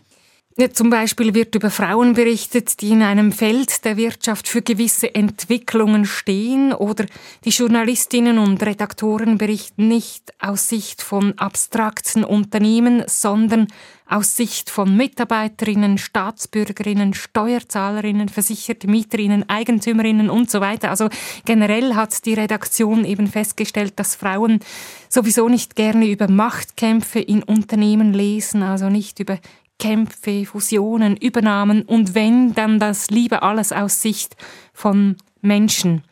Zum 0.75 0.91
Beispiel 0.91 1.35
wird 1.35 1.55
über 1.55 1.71
Frauen 1.71 2.13
berichtet, 2.13 2.83
die 2.83 2.91
in 2.91 3.03
einem 3.03 3.33
Feld 3.33 3.87
der 3.87 3.97
Wirtschaft 3.97 4.47
für 4.47 4.61
gewisse 4.61 5.15
Entwicklungen 5.15 6.05
stehen 6.05 6.75
oder 6.75 7.07
die 7.47 7.51
Journalistinnen 7.51 8.39
und 8.39 8.63
Redaktoren 8.63 9.39
berichten 9.39 9.89
nicht 9.89 10.35
aus 10.39 10.69
Sicht 10.69 11.01
von 11.01 11.39
abstrakten 11.39 12.23
Unternehmen, 12.23 13.03
sondern 13.07 13.69
aus 14.07 14.37
Sicht 14.37 14.69
von 14.69 14.95
Mitarbeiterinnen, 14.95 15.97
Staatsbürgerinnen, 15.97 17.15
Steuerzahlerinnen, 17.15 18.29
versicherte 18.29 18.89
Mieterinnen, 18.89 19.49
Eigentümerinnen 19.49 20.29
und 20.29 20.51
so 20.51 20.61
weiter. 20.61 20.91
Also 20.91 21.09
generell 21.47 21.95
hat 21.95 22.27
die 22.27 22.35
Redaktion 22.35 23.07
eben 23.07 23.27
festgestellt, 23.27 23.95
dass 23.97 24.15
Frauen 24.15 24.61
sowieso 25.09 25.49
nicht 25.49 25.77
gerne 25.77 26.07
über 26.09 26.29
Machtkämpfe 26.29 27.21
in 27.21 27.43
Unternehmen 27.43 28.13
lesen, 28.13 28.63
also 28.63 28.91
nicht 28.91 29.19
über 29.19 29.39
Kämpfe, 29.83 30.47
Fusionen, 30.47 31.17
Übernahmen 31.17 31.83
und 31.83 32.15
wenn, 32.15 32.55
dann 32.55 32.79
das 32.79 33.11
lieber 33.11 33.43
alles 33.43 33.73
aus 33.73 34.01
Sicht 34.01 34.37
von 34.73 35.17
Menschen. 35.41 36.05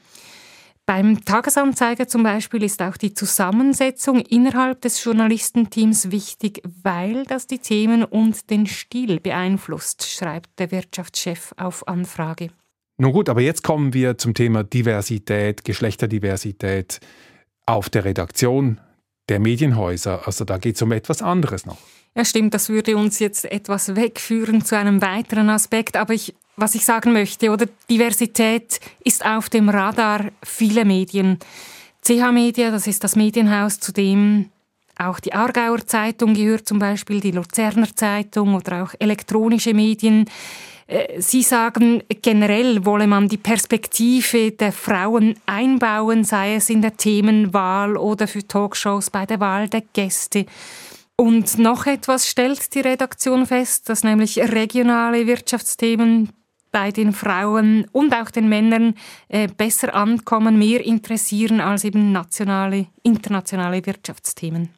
Beim 0.86 1.24
Tagesanzeiger 1.24 2.08
zum 2.08 2.24
Beispiel 2.24 2.64
ist 2.64 2.82
auch 2.82 2.96
die 2.96 3.14
Zusammensetzung 3.14 4.22
innerhalb 4.22 4.80
des 4.80 5.04
Journalistenteams 5.04 6.10
wichtig, 6.10 6.62
weil 6.82 7.22
das 7.26 7.46
die 7.46 7.60
Themen 7.60 8.02
und 8.02 8.50
den 8.50 8.66
Stil 8.66 9.20
beeinflusst, 9.20 10.04
schreibt 10.10 10.58
der 10.58 10.72
Wirtschaftschef 10.72 11.54
auf 11.56 11.86
Anfrage. 11.86 12.48
Nun 12.98 13.12
gut, 13.12 13.28
aber 13.28 13.40
jetzt 13.40 13.62
kommen 13.62 13.94
wir 13.94 14.18
zum 14.18 14.34
Thema 14.34 14.64
Diversität, 14.64 15.64
Geschlechterdiversität 15.64 16.98
auf 17.66 17.88
der 17.88 18.04
Redaktion 18.04 18.80
der 19.28 19.38
Medienhäuser. 19.38 20.26
Also 20.26 20.44
da 20.44 20.58
geht 20.58 20.74
es 20.74 20.82
um 20.82 20.90
etwas 20.90 21.22
anderes 21.22 21.66
noch. 21.66 21.78
Ja, 22.16 22.24
stimmt, 22.24 22.54
das 22.54 22.68
würde 22.68 22.96
uns 22.96 23.18
jetzt 23.20 23.44
etwas 23.44 23.94
wegführen 23.94 24.64
zu 24.64 24.76
einem 24.76 25.00
weiteren 25.00 25.48
Aspekt, 25.48 25.96
aber 25.96 26.12
ich, 26.12 26.34
was 26.56 26.74
ich 26.74 26.84
sagen 26.84 27.12
möchte, 27.12 27.50
oder 27.50 27.66
Diversität 27.88 28.80
ist 29.04 29.24
auf 29.24 29.48
dem 29.48 29.68
Radar 29.68 30.26
vieler 30.42 30.84
Medien. 30.84 31.38
CH 32.02 32.32
Media, 32.32 32.70
das 32.70 32.86
ist 32.86 33.04
das 33.04 33.14
Medienhaus, 33.14 33.78
zu 33.78 33.92
dem 33.92 34.50
auch 34.96 35.20
die 35.20 35.32
Aargauer 35.32 35.86
Zeitung 35.86 36.34
gehört, 36.34 36.66
zum 36.66 36.78
Beispiel 36.78 37.20
die 37.20 37.30
Luzerner 37.30 37.94
Zeitung 37.94 38.54
oder 38.54 38.82
auch 38.82 38.94
elektronische 38.98 39.72
Medien. 39.72 40.26
Äh, 40.86 41.20
Sie 41.20 41.42
sagen, 41.42 42.02
generell 42.20 42.84
wolle 42.84 43.06
man 43.06 43.28
die 43.28 43.38
Perspektive 43.38 44.50
der 44.50 44.72
Frauen 44.72 45.36
einbauen, 45.46 46.24
sei 46.24 46.56
es 46.56 46.68
in 46.68 46.82
der 46.82 46.96
Themenwahl 46.96 47.96
oder 47.96 48.26
für 48.26 48.46
Talkshows 48.46 49.10
bei 49.10 49.24
der 49.24 49.40
Wahl 49.40 49.68
der 49.68 49.82
Gäste. 49.92 50.44
Und 51.20 51.58
noch 51.58 51.84
etwas 51.84 52.26
stellt 52.26 52.74
die 52.74 52.80
Redaktion 52.80 53.44
fest, 53.44 53.90
dass 53.90 54.04
nämlich 54.04 54.38
regionale 54.38 55.26
Wirtschaftsthemen 55.26 56.30
bei 56.72 56.92
den 56.92 57.12
Frauen 57.12 57.84
und 57.92 58.14
auch 58.14 58.30
den 58.30 58.48
Männern 58.48 58.94
äh, 59.28 59.46
besser 59.46 59.94
ankommen, 59.94 60.58
mehr 60.58 60.82
interessieren 60.82 61.60
als 61.60 61.84
eben 61.84 62.10
nationale, 62.12 62.86
internationale 63.02 63.84
Wirtschaftsthemen. 63.84 64.70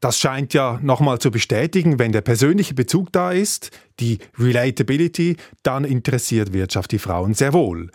Das 0.00 0.18
scheint 0.18 0.52
ja 0.52 0.78
nochmal 0.82 1.18
zu 1.18 1.30
bestätigen, 1.30 1.98
wenn 1.98 2.12
der 2.12 2.20
persönliche 2.20 2.74
Bezug 2.74 3.10
da 3.10 3.32
ist, 3.32 3.70
die 3.98 4.18
Relatability, 4.38 5.38
dann 5.62 5.86
interessiert 5.86 6.52
Wirtschaft 6.52 6.92
die 6.92 6.98
Frauen 6.98 7.32
sehr 7.32 7.54
wohl. 7.54 7.90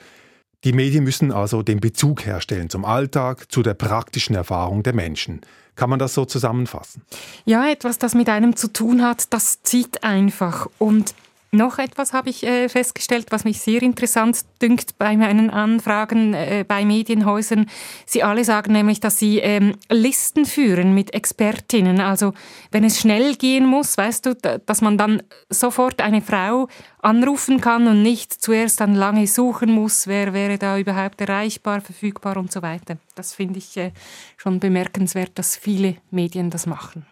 Die 0.64 0.74
Medien 0.74 1.04
müssen 1.04 1.32
also 1.32 1.64
den 1.64 1.80
Bezug 1.80 2.26
herstellen 2.26 2.70
zum 2.70 2.86
Alltag, 2.86 3.52
zu 3.52 3.64
der 3.64 3.74
praktischen 3.74 4.36
Erfahrung 4.36 4.84
der 4.84 4.94
Menschen. 4.94 5.42
Kann 5.76 5.90
man 5.90 5.98
das 5.98 6.14
so 6.14 6.26
zusammenfassen? 6.26 7.02
Ja, 7.46 7.68
etwas, 7.68 7.98
das 7.98 8.14
mit 8.14 8.30
einem 8.30 8.56
zu 8.56 8.68
tun 8.72 9.02
hat, 9.02 9.34
das 9.34 9.64
zieht 9.64 10.04
einfach. 10.04 10.68
Und 10.78 11.16
noch 11.52 11.80
etwas 11.80 12.14
habe 12.14 12.30
ich 12.30 12.44
äh, 12.44 12.70
festgestellt, 12.70 13.28
was 13.30 13.44
mich 13.44 13.60
sehr 13.60 13.82
interessant 13.82 14.40
dünkt 14.62 14.98
bei 14.98 15.18
meinen 15.18 15.50
Anfragen 15.50 16.34
äh, 16.34 16.64
bei 16.66 16.86
Medienhäusern. 16.86 17.70
Sie 18.06 18.24
alle 18.24 18.46
sagen 18.46 18.72
nämlich, 18.72 19.02
dass 19.02 19.20
sie 19.20 19.40
ähm, 19.40 19.76
Listen 19.90 20.46
führen 20.46 20.94
mit 20.94 21.14
Expertinnen. 21.14 22.00
Also 22.00 22.34
wenn 22.72 22.86
es 22.86 23.00
schnell 23.00 23.36
gehen 23.36 23.66
muss, 23.66 23.98
weißt 23.98 24.26
du, 24.26 24.36
dass 24.66 24.82
man 24.82 24.98
dann 24.98 25.24
sofort 25.50 26.02
eine 26.02 26.22
Frau 26.22 26.70
anrufen 27.02 27.60
kann 27.60 27.88
und 27.88 28.02
nicht 28.02 28.32
zuerst 28.32 28.80
dann 28.80 28.96
lange 28.96 29.28
suchen 29.28 29.72
muss, 29.72 30.08
wer 30.08 30.34
wäre 30.34 30.58
da 30.58 30.78
überhaupt 30.78 31.20
erreichbar, 31.20 31.82
verfügbar 31.82 32.38
und 32.38 32.52
so 32.52 32.62
weiter. 32.62 32.98
Das 33.16 33.34
finde 33.34 33.60
ich 33.60 33.76
äh, 33.76 33.92
schon 34.38 34.62
bemerkenswert, 34.62 35.32
dass 35.36 35.58
viele 35.58 35.98
Medien 36.12 36.50
das 36.50 36.66
machen. 36.66 37.06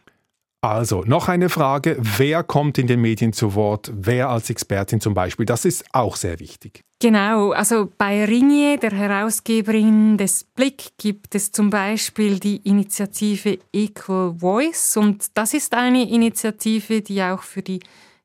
Also, 0.62 1.04
noch 1.06 1.30
eine 1.30 1.48
Frage. 1.48 1.98
Wer 2.00 2.44
kommt 2.44 2.78
in 2.78 2.88
den 2.88 3.00
Medien 3.00 3.32
zu 3.32 3.56
Wort? 3.56 3.92
Wer 3.96 4.30
als 4.30 4.50
Expertin 4.50 5.00
zum 5.00 5.14
Beispiel? 5.14 5.46
Das 5.46 5.64
ist 5.64 5.86
auch 5.94 6.18
sehr 6.18 6.40
wichtig. 6.40 6.84
Genau, 7.02 7.52
also 7.52 7.90
bei 7.98 8.26
Ringier, 8.26 8.78
der 8.78 8.92
Herausgeberin 8.92 10.18
des 10.18 10.44
Blick, 10.44 10.90
gibt 10.98 11.34
es 11.34 11.54
zum 11.54 11.70
Beispiel 11.70 12.40
die 12.40 12.58
Initiative 12.58 13.58
Equal 13.72 14.36
Voice 14.38 14.98
und 14.98 15.38
das 15.38 15.54
ist 15.54 15.74
eine 15.74 16.10
Initiative, 16.10 17.02
die 17.02 17.24
auch 17.24 17.44
für 17.44 17.62
die 17.62 17.80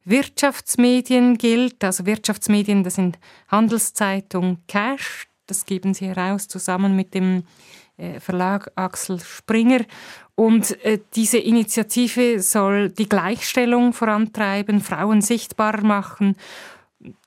Wirtschaftsmedien 0.04 1.38
gilt. 1.38 1.84
Also 1.84 2.04
Wirtschaftsmedien, 2.04 2.82
das 2.82 2.96
sind 2.96 3.20
Handelszeitung 3.46 4.58
Cash, 4.66 5.28
das 5.46 5.66
geben 5.66 5.94
sie 5.94 6.08
heraus 6.08 6.48
zusammen 6.48 6.96
mit 6.96 7.14
dem 7.14 7.44
Verlag 8.18 8.70
Axel 8.74 9.20
Springer. 9.20 9.84
Und 10.34 10.82
äh, 10.84 10.98
diese 11.14 11.38
Initiative 11.38 12.40
soll 12.40 12.90
die 12.90 13.08
Gleichstellung 13.08 13.92
vorantreiben, 13.92 14.80
Frauen 14.80 15.20
sichtbar 15.20 15.82
machen. 15.82 16.36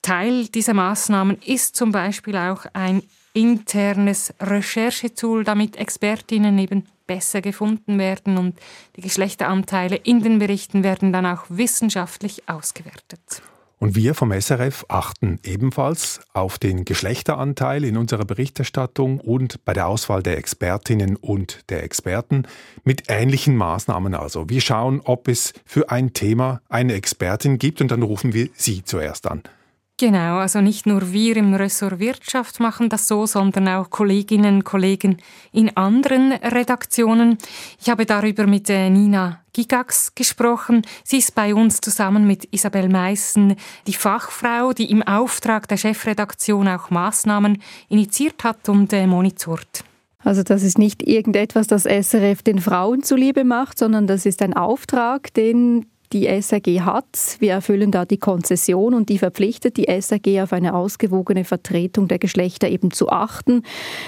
Teil 0.01 0.47
dieser 0.47 0.73
Maßnahmen 0.73 1.37
ist 1.45 1.75
zum 1.75 1.91
Beispiel 1.91 2.35
auch 2.35 2.65
ein 2.73 3.03
internes 3.33 4.33
Recherchetool, 4.41 5.43
damit 5.43 5.75
Expertinnen 5.75 6.57
eben 6.57 6.87
besser 7.05 7.41
gefunden 7.41 7.99
werden 7.99 8.37
und 8.37 8.59
die 8.95 9.01
Geschlechteranteile 9.01 9.95
in 9.95 10.21
den 10.21 10.39
Berichten 10.39 10.83
werden 10.83 11.13
dann 11.13 11.25
auch 11.25 11.45
wissenschaftlich 11.47 12.49
ausgewertet. 12.49 13.41
Und 13.79 13.95
wir 13.95 14.15
vom 14.15 14.31
SRF 14.31 14.85
achten 14.87 15.39
ebenfalls 15.43 16.21
auf 16.33 16.57
den 16.57 16.83
Geschlechteranteil 16.83 17.83
in 17.83 17.95
unserer 17.95 18.25
Berichterstattung 18.25 19.19
und 19.19 19.63
bei 19.65 19.73
der 19.73 19.87
Auswahl 19.87 20.23
der 20.23 20.37
Expertinnen 20.37 21.15
und 21.15 21.69
der 21.69 21.83
Experten 21.83 22.43
mit 22.83 23.03
ähnlichen 23.07 23.55
Maßnahmen. 23.55 24.15
Also 24.15 24.49
wir 24.49 24.61
schauen, 24.61 25.01
ob 25.03 25.27
es 25.27 25.53
für 25.63 25.91
ein 25.91 26.13
Thema 26.13 26.61
eine 26.69 26.93
Expertin 26.93 27.59
gibt 27.59 27.79
und 27.79 27.91
dann 27.91 28.01
rufen 28.01 28.33
wir 28.33 28.49
sie 28.55 28.83
zuerst 28.83 29.27
an. 29.27 29.43
Genau, 29.99 30.37
also 30.37 30.61
nicht 30.61 30.85
nur 30.85 31.11
wir 31.11 31.37
im 31.37 31.55
Ressort 31.55 31.97
Wirtschaft 31.97 32.59
machen 32.59 32.87
das 32.87 33.07
so, 33.07 33.25
sondern 33.25 33.67
auch 33.67 33.89
Kolleginnen 33.89 34.57
und 34.57 34.63
Kollegen 34.63 35.17
in 35.51 35.75
anderen 35.75 36.33
Redaktionen. 36.33 37.39
Ich 37.81 37.89
habe 37.89 38.05
darüber 38.05 38.45
mit 38.45 38.69
äh, 38.69 38.91
Nina 38.91 39.41
Gigax 39.53 40.13
gesprochen. 40.13 40.83
Sie 41.03 41.17
ist 41.17 41.33
bei 41.33 41.55
uns 41.55 41.81
zusammen 41.81 42.27
mit 42.27 42.47
Isabel 42.53 42.89
Meissen 42.89 43.55
die 43.87 43.93
Fachfrau, 43.93 44.71
die 44.71 44.91
im 44.91 45.01
Auftrag 45.01 45.67
der 45.67 45.77
Chefredaktion 45.77 46.67
auch 46.67 46.91
Maßnahmen 46.91 47.59
initiiert 47.89 48.43
hat 48.43 48.69
und 48.69 48.93
äh, 48.93 49.07
monitort. 49.07 49.83
Also 50.19 50.43
das 50.43 50.61
ist 50.61 50.77
nicht 50.77 51.01
irgendetwas, 51.01 51.65
das 51.65 51.85
SRF 51.85 52.43
den 52.43 52.61
Frauen 52.61 53.01
zuliebe 53.01 53.43
macht, 53.43 53.79
sondern 53.79 54.05
das 54.05 54.27
ist 54.27 54.43
ein 54.43 54.53
Auftrag, 54.53 55.33
den 55.33 55.87
die 56.13 56.27
SAG 56.41 56.81
hat. 56.81 57.37
Wir 57.39 57.53
erfüllen 57.53 57.91
da 57.91 58.05
die 58.05 58.17
Konzession 58.17 58.93
und 58.93 59.09
die 59.09 59.17
verpflichtet 59.17 59.77
die 59.77 59.87
SAG 60.01 60.41
auf 60.41 60.53
eine 60.53 60.73
ausgewogene 60.73 61.43
Vertretung 61.43 62.07
der 62.07 62.19
Geschlechter 62.19 62.69
eben 62.69 62.91
zu 62.91 63.09
achten. 63.09 63.63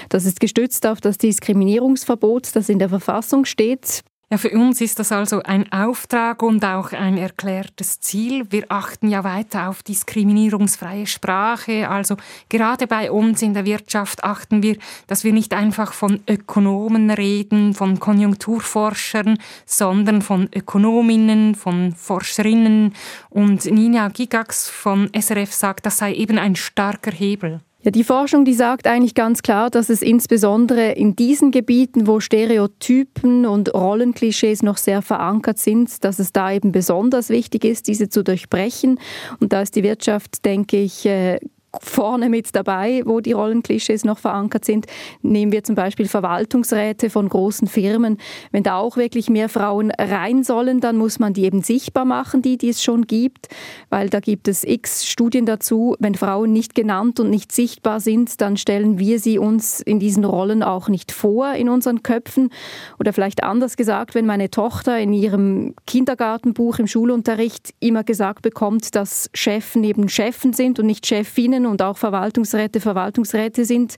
Das 0.08 0.24
ist 0.24 0.40
gestützt 0.40 0.86
auf 0.86 1.00
das 1.00 1.18
Diskriminierungsverbot, 1.18 2.54
das 2.54 2.68
in 2.68 2.78
der 2.78 2.88
Verfassung 2.88 3.44
steht. 3.44 4.02
Ja, 4.32 4.38
für 4.38 4.50
uns 4.50 4.80
ist 4.80 5.00
das 5.00 5.10
also 5.10 5.42
ein 5.42 5.72
Auftrag 5.72 6.44
und 6.44 6.64
auch 6.64 6.92
ein 6.92 7.18
erklärtes 7.18 7.98
Ziel. 7.98 8.46
Wir 8.50 8.66
achten 8.68 9.08
ja 9.08 9.24
weiter 9.24 9.68
auf 9.68 9.82
diskriminierungsfreie 9.82 11.08
Sprache. 11.08 11.88
Also 11.88 12.16
gerade 12.48 12.86
bei 12.86 13.10
uns 13.10 13.42
in 13.42 13.54
der 13.54 13.64
Wirtschaft 13.64 14.22
achten 14.22 14.62
wir, 14.62 14.76
dass 15.08 15.24
wir 15.24 15.32
nicht 15.32 15.52
einfach 15.52 15.92
von 15.92 16.20
Ökonomen 16.28 17.10
reden, 17.10 17.74
von 17.74 17.98
Konjunkturforschern, 17.98 19.36
sondern 19.66 20.22
von 20.22 20.48
Ökonominnen, 20.54 21.56
von 21.56 21.92
Forscherinnen. 21.96 22.94
Und 23.30 23.64
Nina 23.64 24.10
Gigax 24.10 24.70
von 24.70 25.10
SRF 25.12 25.52
sagt, 25.52 25.86
das 25.86 25.98
sei 25.98 26.14
eben 26.14 26.38
ein 26.38 26.54
starker 26.54 27.10
Hebel. 27.10 27.62
Ja, 27.82 27.90
die 27.90 28.04
Forschung, 28.04 28.44
die 28.44 28.52
sagt 28.52 28.86
eigentlich 28.86 29.14
ganz 29.14 29.40
klar, 29.40 29.70
dass 29.70 29.88
es 29.88 30.02
insbesondere 30.02 30.92
in 30.92 31.16
diesen 31.16 31.50
Gebieten, 31.50 32.06
wo 32.06 32.20
Stereotypen 32.20 33.46
und 33.46 33.72
Rollenklischees 33.72 34.62
noch 34.62 34.76
sehr 34.76 35.00
verankert 35.00 35.58
sind, 35.58 36.04
dass 36.04 36.18
es 36.18 36.32
da 36.32 36.52
eben 36.52 36.72
besonders 36.72 37.30
wichtig 37.30 37.64
ist, 37.64 37.88
diese 37.88 38.10
zu 38.10 38.22
durchbrechen. 38.22 39.00
Und 39.40 39.54
da 39.54 39.62
ist 39.62 39.76
die 39.76 39.82
Wirtschaft, 39.82 40.44
denke 40.44 40.76
ich, 40.76 41.06
äh, 41.06 41.40
vorne 41.80 42.28
mit 42.28 42.54
dabei, 42.54 43.02
wo 43.04 43.20
die 43.20 43.32
Rollenklischees 43.32 44.04
noch 44.04 44.18
verankert 44.18 44.64
sind. 44.64 44.86
Nehmen 45.22 45.52
wir 45.52 45.62
zum 45.62 45.74
Beispiel 45.74 46.08
Verwaltungsräte 46.08 47.10
von 47.10 47.28
großen 47.28 47.68
Firmen. 47.68 48.18
Wenn 48.50 48.62
da 48.62 48.76
auch 48.76 48.96
wirklich 48.96 49.30
mehr 49.30 49.48
Frauen 49.48 49.92
rein 49.92 50.42
sollen, 50.42 50.80
dann 50.80 50.96
muss 50.96 51.18
man 51.18 51.32
die 51.32 51.44
eben 51.44 51.62
sichtbar 51.62 52.04
machen, 52.04 52.42
die, 52.42 52.58
die 52.58 52.70
es 52.70 52.82
schon 52.82 53.06
gibt, 53.06 53.48
weil 53.88 54.08
da 54.08 54.20
gibt 54.20 54.48
es 54.48 54.64
x 54.64 55.06
Studien 55.06 55.46
dazu. 55.46 55.96
Wenn 56.00 56.14
Frauen 56.14 56.52
nicht 56.52 56.74
genannt 56.74 57.20
und 57.20 57.30
nicht 57.30 57.52
sichtbar 57.52 58.00
sind, 58.00 58.40
dann 58.40 58.56
stellen 58.56 58.98
wir 58.98 59.20
sie 59.20 59.38
uns 59.38 59.80
in 59.80 60.00
diesen 60.00 60.24
Rollen 60.24 60.62
auch 60.62 60.88
nicht 60.88 61.12
vor 61.12 61.52
in 61.54 61.68
unseren 61.68 62.02
Köpfen. 62.02 62.50
Oder 62.98 63.12
vielleicht 63.12 63.44
anders 63.44 63.76
gesagt, 63.76 64.14
wenn 64.14 64.26
meine 64.26 64.50
Tochter 64.50 64.98
in 64.98 65.12
ihrem 65.12 65.74
Kindergartenbuch 65.86 66.78
im 66.78 66.86
Schulunterricht 66.86 67.74
immer 67.80 68.04
gesagt 68.04 68.42
bekommt, 68.42 68.94
dass 68.94 69.30
Chefen 69.34 69.84
eben 69.84 70.08
Chefen 70.08 70.52
sind 70.52 70.78
und 70.78 70.86
nicht 70.86 71.06
Chefinnen, 71.06 71.59
Gremien 71.60 71.66
und 71.66 71.82
auch 71.82 71.96
Verwaltungsräte 71.96 72.80
Verwaltungsräte 72.80 73.64
sind, 73.64 73.96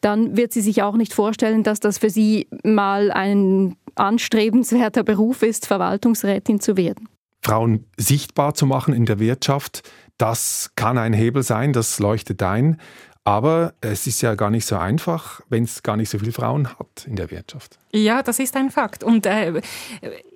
dann 0.00 0.36
wird 0.36 0.52
sie 0.52 0.60
sich 0.60 0.82
auch 0.82 0.96
nicht 0.96 1.12
vorstellen, 1.12 1.62
dass 1.62 1.80
das 1.80 1.98
für 1.98 2.10
sie 2.10 2.48
mal 2.62 3.10
ein 3.10 3.76
anstrebenswerter 3.94 5.04
Beruf 5.04 5.42
ist, 5.42 5.66
Verwaltungsrätin 5.66 6.60
zu 6.60 6.76
werden. 6.76 7.08
Frauen 7.42 7.84
sichtbar 7.96 8.54
zu 8.54 8.66
machen 8.66 8.94
in 8.94 9.04
der 9.04 9.18
Wirtschaft, 9.18 9.82
das 10.16 10.70
kann 10.76 10.96
ein 10.96 11.12
Hebel 11.12 11.42
sein, 11.42 11.72
das 11.72 11.98
leuchtet 11.98 12.42
ein. 12.42 12.80
Aber 13.26 13.72
es 13.80 14.06
ist 14.06 14.20
ja 14.20 14.34
gar 14.34 14.50
nicht 14.50 14.66
so 14.66 14.76
einfach, 14.76 15.40
wenn 15.48 15.64
es 15.64 15.82
gar 15.82 15.96
nicht 15.96 16.10
so 16.10 16.18
viele 16.18 16.32
Frauen 16.32 16.68
hat 16.68 17.06
in 17.06 17.16
der 17.16 17.30
Wirtschaft. 17.30 17.78
Ja, 17.90 18.22
das 18.22 18.38
ist 18.38 18.54
ein 18.54 18.70
Fakt. 18.70 19.02
Und 19.02 19.24
äh, 19.24 19.62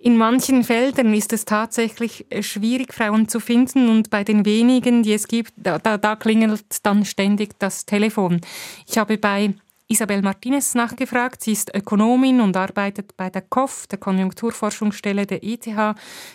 in 0.01 0.17
manchen 0.17 0.65
Feldern 0.65 1.13
ist 1.13 1.35
es 1.35 1.45
tatsächlich 1.45 2.25
äh, 2.31 2.43
schwierig, 2.43 2.95
Frauen 2.95 3.29
zu 3.29 3.41
finden. 3.41 3.91
Und 3.91 4.09
bei 4.09 4.25
den 4.25 4.47
wenigen, 4.47 5.03
die 5.03 5.13
es 5.13 5.29
gibt, 5.29 5.53
da, 5.57 5.79
da, 5.79 5.99
da 5.99 6.17
klingelt 6.17 6.65
dann 6.83 7.05
ständig 7.05 7.59
das 7.59 7.85
Telefon. 7.85 8.41
Ich 8.87 8.97
habe 8.97 9.19
bei 9.19 9.53
Isabel 9.91 10.21
Martinez 10.21 10.75
nachgefragt. 10.75 11.43
Sie 11.43 11.53
ist 11.53 11.75
Ökonomin 11.75 12.43
und 12.43 12.57
arbeitet 12.57 13.17
bei 13.17 13.31
der 13.31 13.41
KOF, 13.41 13.87
der 13.87 13.99
Konjunkturforschungsstelle 13.99 15.27
der 15.27 15.43
ETH. 15.43 15.67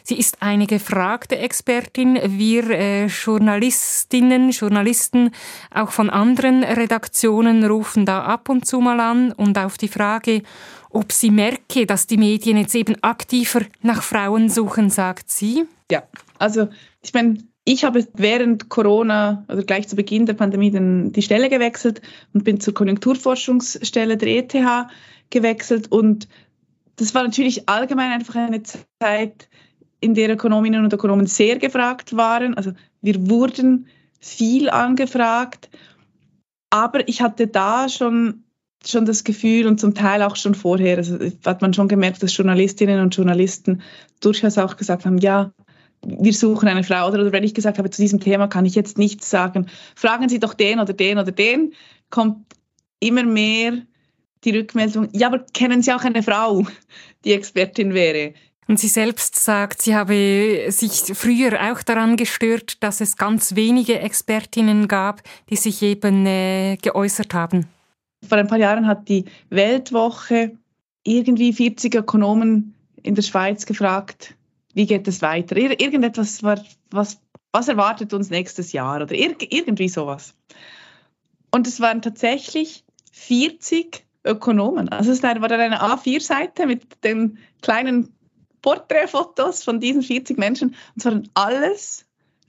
Sie 0.04 0.18
ist 0.18 0.42
eine 0.42 0.66
gefragte 0.66 1.38
Expertin. 1.38 2.20
Wir 2.26 2.70
äh, 2.72 3.06
Journalistinnen, 3.06 4.50
Journalisten 4.50 5.32
auch 5.72 5.92
von 5.92 6.10
anderen 6.10 6.64
Redaktionen 6.64 7.64
rufen 7.64 8.08
da 8.08 8.24
ab 8.24 8.50
und 8.50 8.66
zu 8.66 8.80
mal 8.80 9.00
an 9.00 9.32
und 9.32 9.58
auf 9.60 9.78
die 9.78 9.88
Frage, 9.88 10.42
ob 10.90 11.12
sie 11.12 11.30
merke, 11.30 11.86
dass 11.86 12.08
die 12.08 12.18
Medien 12.18 12.58
jetzt 12.58 12.74
eben 12.74 12.96
aktiver 13.04 13.62
nach 13.82 14.02
Frauen 14.02 14.50
suchen, 14.50 14.90
sagt 14.90 15.30
sie. 15.30 15.66
Ja, 15.92 16.04
also 16.40 16.70
ich 17.02 17.14
meine, 17.14 17.38
ich 17.65 17.84
habe 17.86 18.05
während 18.15 18.70
Corona, 18.70 19.46
also 19.48 19.63
gleich 19.63 19.88
zu 19.88 19.96
Beginn 19.96 20.25
der 20.25 20.34
Pandemie, 20.34 20.72
den, 20.72 21.13
die 21.13 21.22
Stelle 21.22 21.50
gewechselt 21.50 22.01
und 22.34 22.43
bin 22.43 22.60
zur 22.60 22.74
Konjunkturforschungsstelle 22.74 24.17
der 24.17 24.27
ETH 24.29 24.55
gewechselt. 25.29 25.91
Und 25.91 26.27
das 26.98 27.15
war 27.15 27.24
natürlich 27.24 27.70
allgemein 27.70 28.12
einfach 28.12 28.36
eine 28.36 28.63
Zeit, 28.63 29.50
in 30.01 30.15
der 30.15 30.29
Ökonominnen 30.29 30.84
und 30.84 30.91
Ökonomen 30.91 31.27
sehr 31.27 31.58
gefragt 31.60 32.17
waren. 32.17 32.55
Also 32.55 32.74
wir 33.01 33.29
wurden 33.29 33.88
viel 34.20 34.70
angefragt, 34.70 35.70
aber 36.70 37.08
ich 37.08 37.22
hatte 37.22 37.48
da 37.48 37.88
schon 37.88 38.43
schon 38.86 39.05
das 39.05 39.24
Gefühl 39.24 39.67
und 39.67 39.79
zum 39.79 39.93
Teil 39.93 40.22
auch 40.24 40.36
schon 40.36 40.55
vorher, 40.55 40.98
also 40.98 41.17
hat 41.46 41.62
man 41.62 41.74
schon 41.74 41.88
gemerkt, 41.88 42.22
dass 42.22 42.36
Journalistinnen 42.36 43.00
und 43.00 43.15
Journalisten 43.15 43.82
durchaus 44.20 44.58
auch 44.58 44.75
gesagt 44.75 45.05
haben, 45.05 45.20
ja, 45.20 45.53
wir 46.06 46.34
suchen 46.34 46.68
eine 46.68 46.84
Frau 46.84 47.08
oder, 47.08 47.22
oder 47.22 47.32
wenn 47.32 47.44
ich 47.44 47.54
gesagt 47.54 47.78
habe, 47.78 47.90
zu 47.90 48.02
diesem 48.02 48.20
Thema 48.20 48.48
kann 48.48 48.66
ich 48.66 48.76
jetzt 48.76 48.98
nichts 48.98 49.30
sagen, 49.30 49.68
fragen 49.96 50.30
Sie 50.30 50.40
doch 50.40 50.54
den 50.54 50.80
oder 50.80 50.94
den 50.94 51.18
oder 51.18 51.32
den, 51.32 51.74
kommt 52.10 52.46
immer 53.00 53.24
mehr 53.24 53.82
die 54.44 54.58
Rückmeldung, 54.58 55.10
ja, 55.14 55.28
aber 55.28 55.40
kennen 55.54 55.82
Sie 55.82 55.94
auch 55.94 56.04
eine 56.04 56.24
Frau, 56.24 56.66
die 57.24 57.34
Expertin 57.34 57.94
wäre? 57.94 58.34
Und 58.68 58.80
sie 58.80 58.88
selbst 58.88 59.36
sagt, 59.36 59.82
sie 59.82 59.96
habe 59.96 60.68
sich 60.70 61.04
früher 61.14 61.72
auch 61.72 61.84
daran 61.84 62.16
gestört, 62.16 62.82
dass 62.82 63.02
es 63.02 63.18
ganz 63.18 63.56
wenige 63.56 64.00
Expertinnen 64.00 64.88
gab, 64.88 65.22
die 65.50 65.58
sich 65.58 65.82
eben 65.82 66.26
äh, 66.26 66.78
geäußert 66.82 67.34
haben. 67.34 67.68
Vor 68.28 68.38
ein 68.38 68.48
paar 68.48 68.58
Jahren 68.58 68.88
hat 68.88 69.10
die 69.10 69.26
Weltwoche 69.50 70.54
irgendwie 71.04 71.52
40 71.52 71.94
Ökonomen 71.96 72.74
in 73.02 73.16
der 73.16 73.22
Schweiz 73.22 73.66
gefragt, 73.66 74.36
wie 74.74 74.86
geht 74.86 75.08
es 75.08 75.22
weiter? 75.22 75.56
Ir 75.58 75.80
irgendetwas, 75.80 76.44
was, 76.44 77.20
was 77.51 77.68
erwartet 77.68 78.13
uns 78.13 78.30
nächstes 78.30 78.72
Jahr 78.72 79.01
oder 79.01 79.13
ir 79.13 79.36
irgendwie 79.39 79.89
sowas. 79.89 80.36
Und 81.51 81.68
es 81.68 81.80
waren 81.80 82.01
tatsächlich 82.01 82.84
40 83.12 84.06
Ökonomen. 84.25 84.89
Also 84.89 85.12
es 85.12 85.22
war 85.22 85.36
dann 85.36 85.60
eine 85.60 85.82
A4-Seite 85.82 86.65
mit 86.65 87.03
den 87.03 87.38
kleinen 87.62 88.13
Porträtfotos 88.62 89.63
von 89.63 89.80
diesen 89.80 90.01
40 90.01 90.38
Menschen. 90.38 90.70
Und 90.70 90.98
es 90.98 91.06
waren 91.06 91.30
alles 91.36 92.06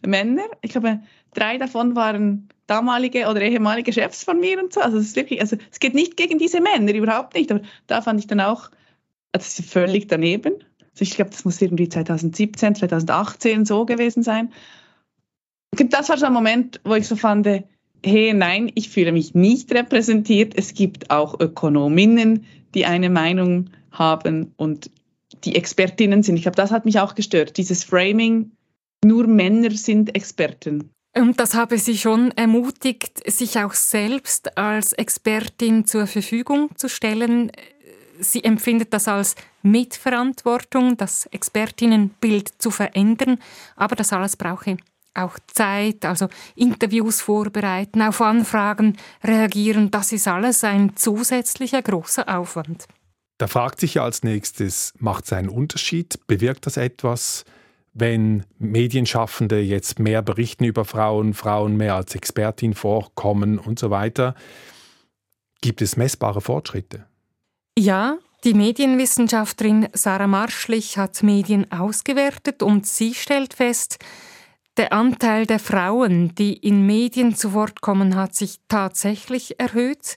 Männer. 0.06 0.44
Ich 0.62 0.70
glaube, 0.70 1.00
drei 1.34 1.58
davon 1.58 1.96
waren 1.96 2.48
damalige 2.66 3.28
oder 3.28 3.42
ehemalige 3.42 3.92
Chefs 3.92 4.24
von 4.24 4.40
mir 4.40 4.62
und 4.62 4.72
so. 4.72 4.80
Also 4.80 4.98
es 4.98 5.08
ist 5.08 5.16
wirklich, 5.16 5.40
also 5.40 5.56
es 5.70 5.80
geht 5.80 5.94
nicht 5.94 6.16
gegen 6.16 6.38
diese 6.38 6.60
Männer, 6.60 6.94
überhaupt 6.94 7.34
nicht. 7.34 7.50
Aber 7.50 7.60
da 7.86 8.00
fand 8.00 8.20
ich 8.20 8.26
dann 8.26 8.40
auch, 8.40 8.70
es 9.32 9.58
ist 9.58 9.68
völlig 9.68 10.06
daneben. 10.06 10.64
Also 10.94 11.02
ich 11.02 11.16
glaube, 11.16 11.32
das 11.32 11.44
muss 11.44 11.60
irgendwie 11.60 11.88
2017, 11.88 12.76
2018 12.76 13.64
so 13.64 13.84
gewesen 13.84 14.22
sein. 14.22 14.52
Das 15.72 16.08
war 16.08 16.16
so 16.16 16.26
ein 16.26 16.32
Moment, 16.32 16.80
wo 16.84 16.94
ich 16.94 17.08
so 17.08 17.16
fand, 17.16 17.46
hey, 18.04 18.32
nein, 18.32 18.70
ich 18.76 18.90
fühle 18.90 19.10
mich 19.10 19.34
nicht 19.34 19.72
repräsentiert. 19.72 20.54
Es 20.56 20.72
gibt 20.74 21.10
auch 21.10 21.40
Ökonominnen, 21.40 22.46
die 22.74 22.86
eine 22.86 23.10
Meinung 23.10 23.70
haben 23.90 24.52
und 24.56 24.90
die 25.42 25.56
Expertinnen 25.56 26.22
sind. 26.22 26.36
Ich 26.36 26.42
glaube, 26.42 26.56
das 26.56 26.70
hat 26.70 26.84
mich 26.84 27.00
auch 27.00 27.16
gestört, 27.16 27.56
dieses 27.56 27.82
Framing, 27.82 28.52
nur 29.04 29.26
Männer 29.26 29.72
sind 29.72 30.14
Experten. 30.14 30.90
Und 31.16 31.38
das 31.38 31.54
habe 31.54 31.78
sie 31.78 31.96
schon 31.96 32.32
ermutigt, 32.32 33.22
sich 33.30 33.58
auch 33.58 33.74
selbst 33.74 34.58
als 34.58 34.92
Expertin 34.92 35.86
zur 35.86 36.06
Verfügung 36.06 36.70
zu 36.76 36.88
stellen. 36.88 37.52
Sie 38.20 38.44
empfindet 38.44 38.92
das 38.92 39.08
als 39.08 39.34
Mitverantwortung, 39.62 40.96
das 40.96 41.26
Expertinnenbild 41.26 42.50
zu 42.58 42.70
verändern, 42.70 43.38
aber 43.76 43.96
das 43.96 44.12
alles 44.12 44.36
brauche 44.36 44.76
auch 45.14 45.38
Zeit, 45.46 46.04
also 46.04 46.28
Interviews 46.56 47.20
vorbereiten, 47.20 48.02
auf 48.02 48.20
Anfragen 48.20 48.96
reagieren, 49.22 49.90
das 49.90 50.12
ist 50.12 50.28
alles 50.28 50.64
ein 50.64 50.96
zusätzlicher 50.96 51.82
großer 51.82 52.28
Aufwand. 52.36 52.86
Da 53.38 53.46
fragt 53.46 53.80
sich 53.80 53.94
ja 53.94 54.04
als 54.04 54.22
nächstes, 54.22 54.92
macht 54.98 55.24
es 55.24 55.32
einen 55.32 55.48
Unterschied? 55.48 56.26
Bewirkt 56.26 56.66
das 56.66 56.76
etwas, 56.76 57.44
wenn 57.92 58.44
Medienschaffende 58.58 59.60
jetzt 59.60 59.98
mehr 59.98 60.22
berichten 60.22 60.64
über 60.64 60.84
Frauen, 60.84 61.34
Frauen 61.34 61.76
mehr 61.76 61.94
als 61.94 62.14
Expertin 62.14 62.74
vorkommen 62.74 63.58
und 63.58 63.78
so 63.78 63.90
weiter? 63.90 64.34
Gibt 65.60 65.82
es 65.82 65.96
messbare 65.96 66.40
Fortschritte? 66.40 67.06
Ja, 67.76 68.18
die 68.44 68.54
Medienwissenschaftlerin 68.54 69.88
Sarah 69.94 70.28
Marschlich 70.28 70.96
hat 70.96 71.24
Medien 71.24 71.72
ausgewertet 71.72 72.62
und 72.62 72.86
sie 72.86 73.14
stellt 73.14 73.54
fest, 73.54 73.98
der 74.76 74.92
Anteil 74.92 75.44
der 75.44 75.58
Frauen, 75.58 76.36
die 76.36 76.52
in 76.52 76.86
Medien 76.86 77.34
zu 77.34 77.52
Wort 77.52 77.80
kommen, 77.80 78.14
hat 78.14 78.36
sich 78.36 78.60
tatsächlich 78.68 79.58
erhöht. 79.58 80.16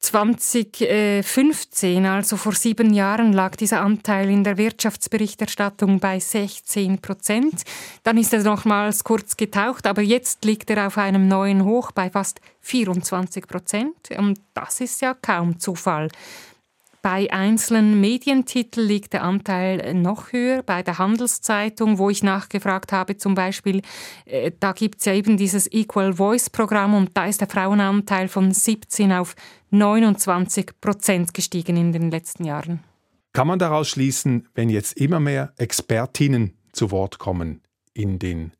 2015, 0.00 2.04
also 2.04 2.36
vor 2.36 2.54
sieben 2.54 2.92
Jahren, 2.92 3.32
lag 3.32 3.54
dieser 3.54 3.82
Anteil 3.82 4.28
in 4.28 4.42
der 4.42 4.58
Wirtschaftsberichterstattung 4.58 6.00
bei 6.00 6.18
16 6.18 6.98
Prozent. 6.98 7.62
Dann 8.02 8.18
ist 8.18 8.32
er 8.32 8.42
nochmals 8.42 9.04
kurz 9.04 9.36
getaucht, 9.36 9.86
aber 9.86 10.02
jetzt 10.02 10.44
liegt 10.44 10.68
er 10.70 10.88
auf 10.88 10.98
einem 10.98 11.28
neuen 11.28 11.64
Hoch 11.64 11.92
bei 11.92 12.10
fast 12.10 12.40
24 12.62 13.46
Prozent. 13.46 14.10
Und 14.18 14.40
das 14.54 14.80
ist 14.80 15.00
ja 15.00 15.14
kaum 15.14 15.60
Zufall. 15.60 16.08
Bei 17.02 17.32
einzelnen 17.32 18.00
Medientiteln 18.00 18.86
liegt 18.86 19.12
der 19.12 19.24
Anteil 19.24 19.92
noch 19.92 20.32
höher. 20.32 20.62
Bei 20.62 20.84
der 20.84 20.98
Handelszeitung, 20.98 21.98
wo 21.98 22.10
ich 22.10 22.22
nachgefragt 22.22 22.92
habe, 22.92 23.16
zum 23.16 23.34
Beispiel, 23.34 23.82
äh, 24.24 24.52
da 24.60 24.70
gibt 24.70 25.00
es 25.00 25.06
ja 25.06 25.12
eben 25.12 25.36
dieses 25.36 25.70
Equal 25.72 26.14
Voice 26.14 26.48
Programm 26.48 26.94
und 26.94 27.10
da 27.14 27.26
ist 27.26 27.40
der 27.40 27.48
Frauenanteil 27.48 28.28
von 28.28 28.52
17 28.52 29.10
auf 29.12 29.34
29 29.70 30.80
Prozent 30.80 31.34
gestiegen 31.34 31.76
in 31.76 31.90
den 31.90 32.12
letzten 32.12 32.44
Jahren. 32.44 32.84
Kann 33.32 33.48
man 33.48 33.58
daraus 33.58 33.88
schließen, 33.88 34.46
wenn 34.54 34.70
jetzt 34.70 34.92
immer 34.96 35.18
mehr 35.18 35.52
Expertinnen 35.56 36.56
zu 36.72 36.92
Wort 36.92 37.18
kommen 37.18 37.62
in 37.94 38.20
den 38.20 38.52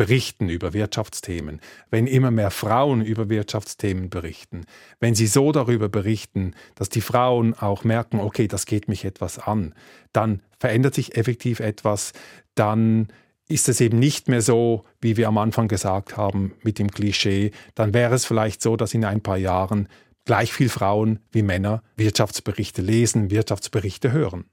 berichten 0.00 0.48
über 0.48 0.72
Wirtschaftsthemen, 0.72 1.60
wenn 1.90 2.06
immer 2.06 2.30
mehr 2.30 2.50
Frauen 2.50 3.02
über 3.02 3.28
Wirtschaftsthemen 3.28 4.08
berichten, 4.08 4.64
wenn 4.98 5.14
sie 5.14 5.26
so 5.26 5.52
darüber 5.52 5.90
berichten, 5.90 6.54
dass 6.74 6.88
die 6.88 7.02
Frauen 7.02 7.52
auch 7.52 7.84
merken, 7.84 8.18
okay, 8.18 8.48
das 8.48 8.64
geht 8.64 8.88
mich 8.88 9.04
etwas 9.04 9.38
an, 9.38 9.74
dann 10.14 10.40
verändert 10.58 10.94
sich 10.94 11.18
effektiv 11.18 11.60
etwas, 11.60 12.14
dann 12.54 13.08
ist 13.46 13.68
es 13.68 13.82
eben 13.82 13.98
nicht 13.98 14.26
mehr 14.26 14.40
so, 14.40 14.84
wie 15.02 15.18
wir 15.18 15.28
am 15.28 15.36
Anfang 15.36 15.68
gesagt 15.68 16.16
haben, 16.16 16.54
mit 16.62 16.78
dem 16.78 16.90
Klischee, 16.90 17.50
dann 17.74 17.92
wäre 17.92 18.14
es 18.14 18.24
vielleicht 18.24 18.62
so, 18.62 18.76
dass 18.76 18.94
in 18.94 19.04
ein 19.04 19.20
paar 19.20 19.36
Jahren 19.36 19.86
gleich 20.24 20.54
viel 20.54 20.70
Frauen 20.70 21.18
wie 21.30 21.42
Männer 21.42 21.82
Wirtschaftsberichte 21.96 22.80
lesen, 22.80 23.30
Wirtschaftsberichte 23.30 24.12
hören. 24.12 24.46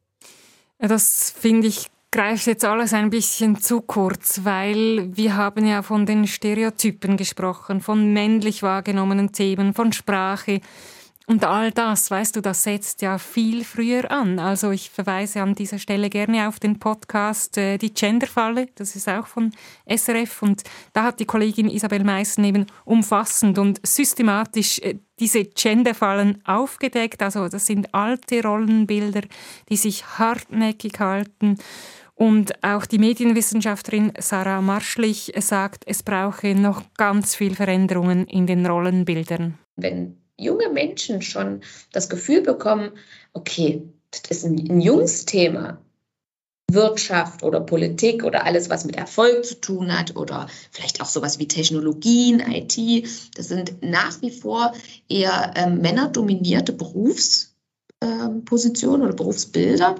Das 0.77 1.31
finde 1.31 1.67
ich 1.67 1.87
greift 2.11 2.47
jetzt 2.47 2.65
alles 2.65 2.93
ein 2.93 3.09
bisschen 3.09 3.59
zu 3.59 3.81
kurz, 3.81 4.41
weil 4.43 5.15
wir 5.15 5.35
haben 5.35 5.65
ja 5.65 5.81
von 5.81 6.05
den 6.05 6.27
Stereotypen 6.27 7.17
gesprochen, 7.17 7.81
von 7.81 8.13
männlich 8.13 8.63
wahrgenommenen 8.63 9.31
Themen, 9.31 9.73
von 9.73 9.91
Sprache. 9.91 10.61
Und 11.29 11.43
all 11.43 11.71
das, 11.71 12.09
weißt 12.09 12.37
du, 12.37 12.41
das 12.41 12.63
setzt 12.63 13.01
ja 13.01 13.17
viel 13.17 13.65
früher 13.65 14.09
an. 14.09 14.39
Also 14.39 14.71
ich 14.71 14.89
verweise 14.89 15.41
an 15.41 15.55
dieser 15.55 15.77
Stelle 15.77 16.09
gerne 16.09 16.47
auf 16.47 16.57
den 16.57 16.79
Podcast 16.79 17.57
äh, 17.57 17.77
Die 17.77 17.93
Genderfalle, 17.93 18.67
das 18.75 18.95
ist 18.95 19.09
auch 19.09 19.27
von 19.27 19.51
SRF. 19.85 20.41
Und 20.41 20.63
da 20.93 21.03
hat 21.03 21.19
die 21.19 21.25
Kollegin 21.25 21.69
Isabel 21.69 22.05
Meissen 22.05 22.45
eben 22.45 22.65
umfassend 22.85 23.57
und 23.59 23.85
systematisch 23.85 24.79
äh, 24.79 24.99
diese 25.19 25.43
Genderfallen 25.43 26.41
aufgedeckt. 26.45 27.21
Also 27.21 27.49
das 27.49 27.65
sind 27.65 27.93
alte 27.93 28.41
Rollenbilder, 28.41 29.23
die 29.67 29.75
sich 29.75 30.05
hartnäckig 30.05 30.97
halten. 31.01 31.57
Und 32.15 32.63
auch 32.63 32.85
die 32.85 32.99
Medienwissenschaftlerin 32.99 34.13
Sarah 34.17 34.61
Marschlich 34.61 35.33
sagt, 35.39 35.83
es 35.87 36.03
brauche 36.03 36.55
noch 36.55 36.83
ganz 36.95 37.35
viel 37.35 37.53
Veränderungen 37.53 38.25
in 38.27 38.47
den 38.47 38.65
Rollenbildern. 38.65 39.59
Wenn 39.75 40.15
junge 40.37 40.69
Menschen 40.69 41.21
schon 41.21 41.61
das 41.91 42.09
Gefühl 42.09 42.41
bekommen, 42.41 42.91
okay, 43.33 43.83
das 44.11 44.21
ist 44.29 44.45
ein, 44.45 44.81
Jungsthema, 44.81 45.79
Wirtschaft 46.69 47.43
oder 47.43 47.61
Politik 47.61 48.23
oder 48.23 48.45
alles, 48.45 48.69
was 48.69 48.85
mit 48.85 48.97
Erfolg 48.97 49.45
zu 49.45 49.61
tun 49.61 49.97
hat 49.97 50.15
oder 50.15 50.47
vielleicht 50.71 51.01
auch 51.01 51.07
sowas 51.07 51.39
wie 51.39 51.47
Technologien, 51.47 52.39
IT, 52.39 52.77
das 53.35 53.47
sind 53.47 53.81
nach 53.81 54.21
wie 54.21 54.29
vor 54.31 54.73
eher 55.07 55.53
ähm, 55.55 55.79
männerdominierte 55.79 56.73
Berufspositionen 56.73 59.01
ähm, 59.01 59.07
oder 59.07 59.15
Berufsbilder. 59.15 59.95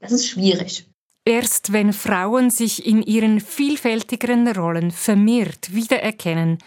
Das 0.00 0.12
ist 0.12 0.28
schwierig. 0.28 0.86
Erst 1.24 1.72
wenn 1.72 1.92
Frauen 1.92 2.50
sich 2.50 2.86
in 2.86 3.02
ihren 3.02 3.40
vielfältigeren 3.40 4.48
Rollen 4.48 4.90
vermehrt 4.90 5.74
wiedererkennen, 5.74 6.58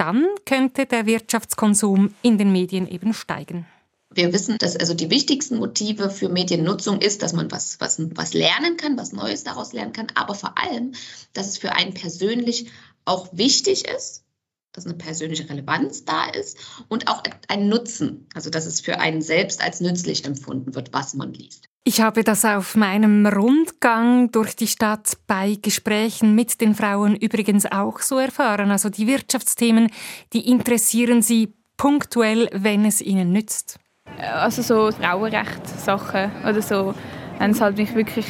dann 0.00 0.26
könnte 0.46 0.86
der 0.86 1.04
Wirtschaftskonsum 1.04 2.14
in 2.22 2.38
den 2.38 2.52
Medien 2.52 2.88
eben 2.88 3.12
steigen. 3.12 3.66
Wir 4.12 4.32
wissen, 4.32 4.56
dass 4.58 4.74
also 4.74 4.94
die 4.94 5.10
wichtigsten 5.10 5.58
Motive 5.58 6.10
für 6.10 6.28
Mediennutzung 6.28 7.00
ist, 7.00 7.22
dass 7.22 7.32
man 7.32 7.50
was, 7.52 7.78
was, 7.80 8.00
was 8.16 8.32
lernen 8.32 8.76
kann, 8.76 8.96
was 8.96 9.12
Neues 9.12 9.44
daraus 9.44 9.72
lernen 9.72 9.92
kann, 9.92 10.08
aber 10.14 10.34
vor 10.34 10.58
allem, 10.58 10.94
dass 11.32 11.48
es 11.48 11.58
für 11.58 11.72
einen 11.72 11.94
persönlich 11.94 12.70
auch 13.04 13.28
wichtig 13.32 13.86
ist, 13.86 14.24
dass 14.72 14.86
eine 14.86 14.94
persönliche 14.94 15.48
Relevanz 15.48 16.04
da 16.04 16.28
ist 16.30 16.58
und 16.88 17.08
auch 17.08 17.22
ein 17.48 17.68
Nutzen, 17.68 18.26
also 18.34 18.50
dass 18.50 18.66
es 18.66 18.80
für 18.80 18.98
einen 18.98 19.22
selbst 19.22 19.62
als 19.62 19.80
nützlich 19.80 20.24
empfunden 20.24 20.74
wird, 20.74 20.92
was 20.92 21.14
man 21.14 21.32
liest. 21.32 21.69
Ich 21.92 22.00
habe 22.00 22.22
das 22.22 22.44
auf 22.44 22.76
meinem 22.76 23.26
Rundgang 23.26 24.30
durch 24.30 24.54
die 24.54 24.68
Stadt 24.68 25.16
bei 25.26 25.58
Gesprächen 25.60 26.36
mit 26.36 26.60
den 26.60 26.76
Frauen 26.76 27.16
übrigens 27.16 27.66
auch 27.66 27.98
so 27.98 28.16
erfahren. 28.20 28.70
Also 28.70 28.90
die 28.90 29.08
Wirtschaftsthemen, 29.08 29.90
die 30.32 30.48
interessieren 30.48 31.20
sie 31.20 31.52
punktuell, 31.76 32.48
wenn 32.52 32.84
es 32.84 33.00
ihnen 33.00 33.32
nützt. 33.32 33.80
Also 34.20 34.62
so 34.62 34.92
Frauenrechtssachen 34.92 36.30
oder 36.48 36.62
so, 36.62 36.94
wenn 37.40 37.50
es 37.50 37.60
halt 37.60 37.76
mich 37.76 37.92
wirklich 37.92 38.26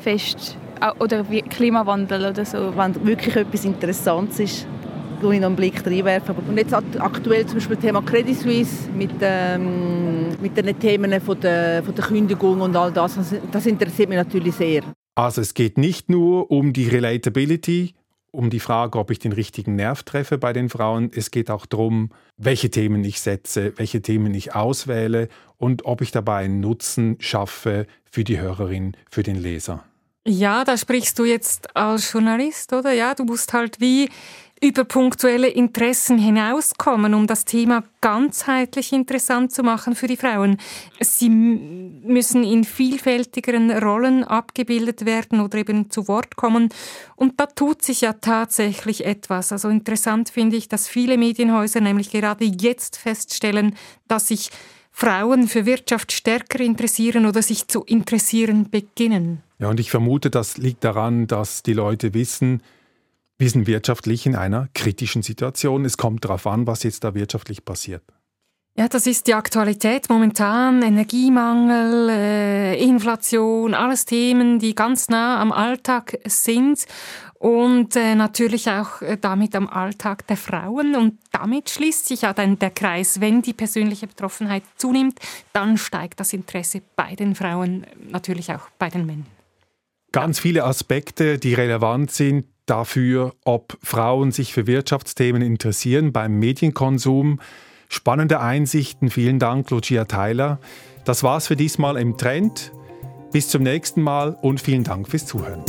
fest 0.00 0.58
oder 0.98 1.24
Klimawandel 1.24 2.26
oder 2.26 2.44
so. 2.44 2.76
Wenn 2.76 3.06
wirklich 3.06 3.36
etwas 3.36 3.64
Interessantes 3.64 4.38
ist, 4.38 4.66
wo 5.22 5.30
ich 5.30 5.40
noch 5.40 5.48
einen 5.48 5.56
Blick 5.56 5.84
reinwerfe. 5.84 6.34
Und 6.34 6.56
jetzt 6.56 6.74
aktuell 6.74 7.46
zum 7.46 7.54
Beispiel 7.54 7.76
das 7.76 7.84
Thema 7.84 8.02
Credit 8.02 8.36
Suisse 8.36 8.90
mit, 8.90 9.10
ähm, 9.20 10.28
mit 10.40 10.56
den 10.56 10.78
Themen 10.78 11.20
von 11.20 11.40
der, 11.40 11.82
von 11.82 11.94
der 11.94 12.04
Kündigung 12.04 12.60
und 12.60 12.76
all 12.76 12.92
das, 12.92 13.18
das 13.50 13.66
interessiert 13.66 14.08
mich 14.08 14.18
natürlich 14.18 14.54
sehr. 14.54 14.82
Also 15.14 15.40
es 15.40 15.54
geht 15.54 15.78
nicht 15.78 16.10
nur 16.10 16.50
um 16.50 16.72
die 16.72 16.88
Relatability, 16.88 17.94
um 18.32 18.50
die 18.50 18.60
Frage, 18.60 18.98
ob 18.98 19.10
ich 19.10 19.18
den 19.18 19.32
richtigen 19.32 19.76
Nerv 19.76 20.02
treffe 20.02 20.36
bei 20.36 20.52
den 20.52 20.68
Frauen. 20.68 21.10
Es 21.14 21.30
geht 21.30 21.50
auch 21.50 21.64
darum, 21.64 22.10
welche 22.36 22.70
Themen 22.70 23.02
ich 23.02 23.20
setze, 23.20 23.72
welche 23.76 24.02
Themen 24.02 24.34
ich 24.34 24.54
auswähle 24.54 25.28
und 25.56 25.86
ob 25.86 26.02
ich 26.02 26.10
dabei 26.10 26.44
einen 26.44 26.60
Nutzen 26.60 27.16
schaffe 27.18 27.86
für 28.04 28.24
die 28.24 28.38
Hörerin, 28.38 28.94
für 29.10 29.22
den 29.22 29.36
Leser. 29.36 29.84
Ja, 30.28 30.64
da 30.64 30.76
sprichst 30.76 31.18
du 31.18 31.24
jetzt 31.24 31.74
als 31.76 32.12
Journalist, 32.12 32.72
oder? 32.72 32.92
Ja, 32.92 33.14
du 33.14 33.24
musst 33.24 33.52
halt 33.52 33.80
wie 33.80 34.08
über 34.62 34.84
punktuelle 34.84 35.48
Interessen 35.48 36.18
hinauskommen, 36.18 37.12
um 37.12 37.26
das 37.26 37.44
Thema 37.44 37.84
ganzheitlich 38.00 38.92
interessant 38.92 39.52
zu 39.52 39.62
machen 39.62 39.94
für 39.94 40.06
die 40.06 40.16
Frauen. 40.16 40.56
Sie 41.00 41.28
müssen 41.28 42.42
in 42.42 42.64
vielfältigeren 42.64 43.70
Rollen 43.70 44.24
abgebildet 44.24 45.04
werden 45.04 45.40
oder 45.40 45.58
eben 45.58 45.90
zu 45.90 46.08
Wort 46.08 46.36
kommen. 46.36 46.70
Und 47.16 47.38
da 47.38 47.46
tut 47.46 47.82
sich 47.82 48.00
ja 48.00 48.14
tatsächlich 48.14 49.04
etwas. 49.04 49.52
Also 49.52 49.68
interessant 49.68 50.30
finde 50.30 50.56
ich, 50.56 50.68
dass 50.68 50.88
viele 50.88 51.18
Medienhäuser 51.18 51.80
nämlich 51.80 52.10
gerade 52.10 52.44
jetzt 52.44 52.96
feststellen, 52.96 53.74
dass 54.08 54.28
sich 54.28 54.50
Frauen 54.90 55.46
für 55.48 55.66
Wirtschaft 55.66 56.12
stärker 56.12 56.60
interessieren 56.60 57.26
oder 57.26 57.42
sich 57.42 57.68
zu 57.68 57.84
interessieren 57.84 58.70
beginnen. 58.70 59.42
Ja, 59.58 59.68
und 59.68 59.78
ich 59.78 59.90
vermute, 59.90 60.30
das 60.30 60.56
liegt 60.56 60.84
daran, 60.84 61.26
dass 61.26 61.62
die 61.62 61.74
Leute 61.74 62.14
wissen, 62.14 62.62
wir 63.38 63.50
sind 63.50 63.66
wirtschaftlich 63.66 64.26
in 64.26 64.34
einer 64.34 64.68
kritischen 64.74 65.22
Situation. 65.22 65.84
Es 65.84 65.96
kommt 65.96 66.24
darauf 66.24 66.46
an, 66.46 66.66
was 66.66 66.82
jetzt 66.82 67.04
da 67.04 67.14
wirtschaftlich 67.14 67.64
passiert. 67.64 68.02
Ja, 68.78 68.88
das 68.88 69.06
ist 69.06 69.26
die 69.26 69.32
Aktualität 69.32 70.10
momentan. 70.10 70.82
Energiemangel, 70.82 72.10
äh, 72.10 72.82
Inflation, 72.82 73.72
alles 73.72 74.04
Themen, 74.04 74.58
die 74.58 74.74
ganz 74.74 75.08
nah 75.08 75.40
am 75.40 75.50
Alltag 75.50 76.18
sind 76.26 76.84
und 77.38 77.96
äh, 77.96 78.14
natürlich 78.14 78.68
auch 78.68 79.00
äh, 79.00 79.16
damit 79.18 79.56
am 79.56 79.66
Alltag 79.66 80.26
der 80.26 80.36
Frauen. 80.36 80.94
Und 80.94 81.18
damit 81.32 81.70
schließt 81.70 82.06
sich 82.06 82.22
ja 82.22 82.34
dann 82.34 82.58
der 82.58 82.70
Kreis. 82.70 83.18
Wenn 83.18 83.40
die 83.40 83.54
persönliche 83.54 84.08
Betroffenheit 84.08 84.62
zunimmt, 84.76 85.20
dann 85.54 85.78
steigt 85.78 86.20
das 86.20 86.34
Interesse 86.34 86.82
bei 86.96 87.14
den 87.14 87.34
Frauen, 87.34 87.86
natürlich 88.10 88.52
auch 88.52 88.68
bei 88.78 88.90
den 88.90 89.06
Männern. 89.06 89.26
Ganz 90.12 90.38
viele 90.38 90.64
Aspekte, 90.64 91.38
die 91.38 91.54
relevant 91.54 92.10
sind, 92.10 92.44
dafür, 92.66 93.34
ob 93.44 93.78
Frauen 93.82 94.32
sich 94.32 94.52
für 94.52 94.66
Wirtschaftsthemen 94.66 95.42
interessieren 95.42 96.12
beim 96.12 96.38
Medienkonsum. 96.38 97.40
Spannende 97.88 98.40
Einsichten. 98.40 99.10
Vielen 99.10 99.38
Dank, 99.38 99.70
Lucia 99.70 100.04
Tyler. 100.04 100.58
Das 101.04 101.22
war's 101.22 101.46
für 101.46 101.56
diesmal 101.56 101.96
im 101.96 102.18
Trend. 102.18 102.72
Bis 103.32 103.48
zum 103.48 103.62
nächsten 103.62 104.02
Mal 104.02 104.36
und 104.42 104.60
vielen 104.60 104.84
Dank 104.84 105.08
fürs 105.08 105.26
Zuhören. 105.26 105.62